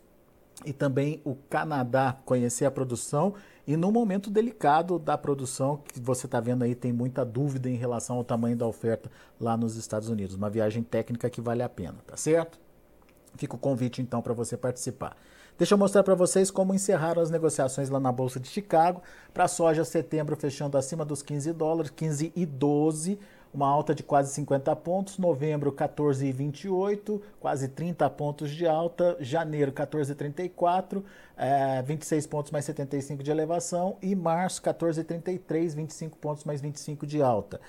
e 0.65 0.71
também 0.71 1.19
o 1.25 1.35
Canadá, 1.35 2.17
conhecer 2.23 2.63
a 2.63 2.71
produção 2.71 3.33
e 3.67 3.75
no 3.75 3.91
momento 3.91 4.29
delicado 4.29 4.97
da 4.97 5.17
produção, 5.17 5.81
que 5.83 5.99
você 5.99 6.25
está 6.25 6.39
vendo 6.39 6.63
aí, 6.63 6.73
tem 6.73 6.93
muita 6.93 7.25
dúvida 7.25 7.69
em 7.69 7.75
relação 7.75 8.15
ao 8.15 8.23
tamanho 8.23 8.55
da 8.55 8.65
oferta 8.65 9.11
lá 9.37 9.57
nos 9.57 9.75
Estados 9.75 10.07
Unidos. 10.07 10.37
Uma 10.37 10.49
viagem 10.49 10.83
técnica 10.83 11.29
que 11.29 11.41
vale 11.41 11.63
a 11.63 11.67
pena, 11.67 11.97
tá 12.07 12.15
certo? 12.15 12.62
Fica 13.35 13.55
o 13.55 13.59
convite 13.59 14.01
então 14.01 14.21
para 14.21 14.33
você 14.33 14.55
participar. 14.55 15.15
Deixa 15.57 15.73
eu 15.73 15.77
mostrar 15.77 16.03
para 16.03 16.15
vocês 16.15 16.49
como 16.49 16.73
encerraram 16.73 17.21
as 17.21 17.29
negociações 17.29 17.89
lá 17.89 17.99
na 17.99 18.11
Bolsa 18.11 18.39
de 18.39 18.47
Chicago. 18.47 19.01
Para 19.33 19.43
a 19.43 19.47
soja, 19.47 19.85
setembro 19.85 20.35
fechando 20.35 20.77
acima 20.77 21.05
dos 21.05 21.21
15 21.21 21.53
dólares, 21.53 21.91
15 21.91 22.33
e 22.35 22.45
12 22.45 23.19
uma 23.53 23.67
alta 23.67 23.93
de 23.93 24.01
quase 24.01 24.33
50 24.33 24.75
pontos, 24.77 25.17
novembro 25.19 25.71
14,28, 25.71 27.21
quase 27.39 27.67
30 27.67 28.09
pontos 28.09 28.49
de 28.49 28.65
alta, 28.65 29.15
janeiro 29.19 29.71
14,34, 29.71 31.03
é, 31.37 31.81
26 31.83 32.25
pontos 32.25 32.51
mais 32.51 32.65
75 32.65 33.21
de 33.21 33.29
elevação 33.29 33.97
e 34.01 34.15
março 34.15 34.61
14,33, 34.63 35.75
25 35.75 36.17
pontos 36.17 36.43
mais 36.43 36.61
25 36.61 37.05
de 37.05 37.21
alta. 37.21 37.61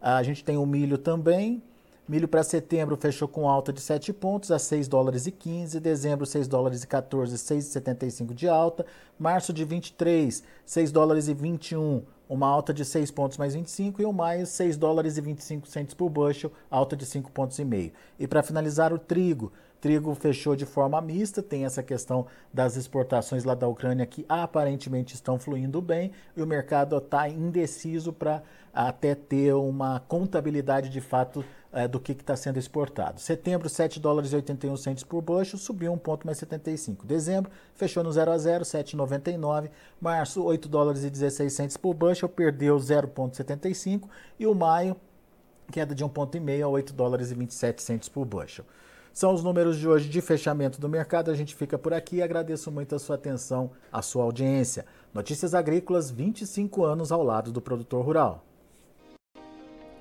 A 0.00 0.22
gente 0.22 0.44
tem 0.44 0.58
o 0.58 0.66
milho 0.66 0.98
também, 0.98 1.62
Milho 2.10 2.26
para 2.26 2.42
setembro 2.42 2.96
fechou 2.96 3.28
com 3.28 3.48
alta 3.48 3.72
de 3.72 3.80
7 3.80 4.12
pontos 4.12 4.50
a 4.50 4.58
6 4.58 4.88
dólares 4.88 5.28
e 5.28 5.30
15, 5.30 5.78
dezembro 5.78 6.26
6 6.26 6.48
dólares 6.48 6.82
e 6.82 6.86
14, 6.88 7.36
6,75 7.36 8.34
de 8.34 8.48
alta, 8.48 8.84
março 9.16 9.52
de 9.52 9.64
23, 9.64 10.42
6 10.66 10.90
dólares 10.90 11.28
e 11.28 11.34
21, 11.34 12.02
uma 12.28 12.48
alta 12.48 12.74
de 12.74 12.84
6 12.84 13.12
pontos 13.12 13.38
mais 13.38 13.54
25 13.54 14.02
e 14.02 14.04
o 14.04 14.12
maio 14.12 14.44
6 14.44 14.76
dólares 14.76 15.18
e 15.18 15.20
25 15.20 15.68
centos 15.68 15.94
por 15.94 16.10
bushel, 16.10 16.50
alta 16.68 16.96
de 16.96 17.06
5 17.06 17.30
pontos 17.30 17.56
e 17.60 17.64
meio. 17.64 17.92
E 18.18 18.26
para 18.26 18.42
finalizar 18.42 18.92
o 18.92 18.98
trigo, 18.98 19.52
trigo 19.80 20.12
fechou 20.16 20.56
de 20.56 20.66
forma 20.66 21.00
mista, 21.00 21.40
tem 21.40 21.64
essa 21.64 21.80
questão 21.80 22.26
das 22.52 22.76
exportações 22.76 23.44
lá 23.44 23.54
da 23.54 23.68
Ucrânia 23.68 24.04
que 24.04 24.26
aparentemente 24.28 25.14
estão 25.14 25.38
fluindo 25.38 25.80
bem 25.80 26.10
e 26.36 26.42
o 26.42 26.46
mercado 26.46 26.98
está 26.98 27.28
indeciso 27.28 28.12
para 28.12 28.42
até 28.74 29.14
ter 29.14 29.54
uma 29.54 30.00
contabilidade 30.00 30.88
de 30.88 31.00
fato 31.00 31.44
é, 31.72 31.86
do 31.86 32.00
que 32.00 32.12
está 32.12 32.36
sendo 32.36 32.58
exportado. 32.58 33.20
Setembro, 33.20 33.68
7 33.68 34.00
dólares 34.00 34.32
e 34.32 34.36
81 34.36 34.76
centos 34.76 35.04
por 35.04 35.22
bushel, 35.22 35.58
subiu 35.58 35.92
um 35.92 35.98
ponto 35.98 36.26
mais 36.26 36.38
75. 36.38 37.06
Dezembro, 37.06 37.50
fechou 37.74 38.02
no 38.02 38.12
0 38.12 38.30
a 38.30 38.38
0, 38.38 38.64
7,99. 38.64 39.70
Março, 40.00 40.42
8 40.42 40.68
dólares 40.68 41.04
e 41.04 41.10
16 41.10 41.52
centos 41.52 41.76
por 41.76 41.94
bushel, 41.94 42.28
perdeu 42.28 42.76
0,75. 42.76 44.08
E 44.38 44.46
o 44.46 44.54
maio, 44.54 44.96
queda 45.70 45.94
de 45.94 46.04
1,5 46.04 46.64
a 46.64 46.68
8 46.68 46.92
dólares 46.92 47.30
e 47.30 47.34
27 47.34 47.82
centos 47.82 48.08
por 48.08 48.24
bushel. 48.24 48.64
São 49.12 49.34
os 49.34 49.42
números 49.42 49.76
de 49.76 49.88
hoje 49.88 50.08
de 50.08 50.20
fechamento 50.20 50.80
do 50.80 50.88
mercado. 50.88 51.30
A 51.30 51.34
gente 51.34 51.54
fica 51.54 51.76
por 51.76 51.92
aqui. 51.92 52.22
Agradeço 52.22 52.70
muito 52.70 52.94
a 52.94 52.98
sua 52.98 53.16
atenção, 53.16 53.70
a 53.92 54.02
sua 54.02 54.22
audiência. 54.22 54.86
Notícias 55.12 55.52
Agrícolas, 55.52 56.10
25 56.10 56.84
anos 56.84 57.10
ao 57.10 57.22
lado 57.22 57.50
do 57.50 57.60
produtor 57.60 58.04
rural 58.04 58.46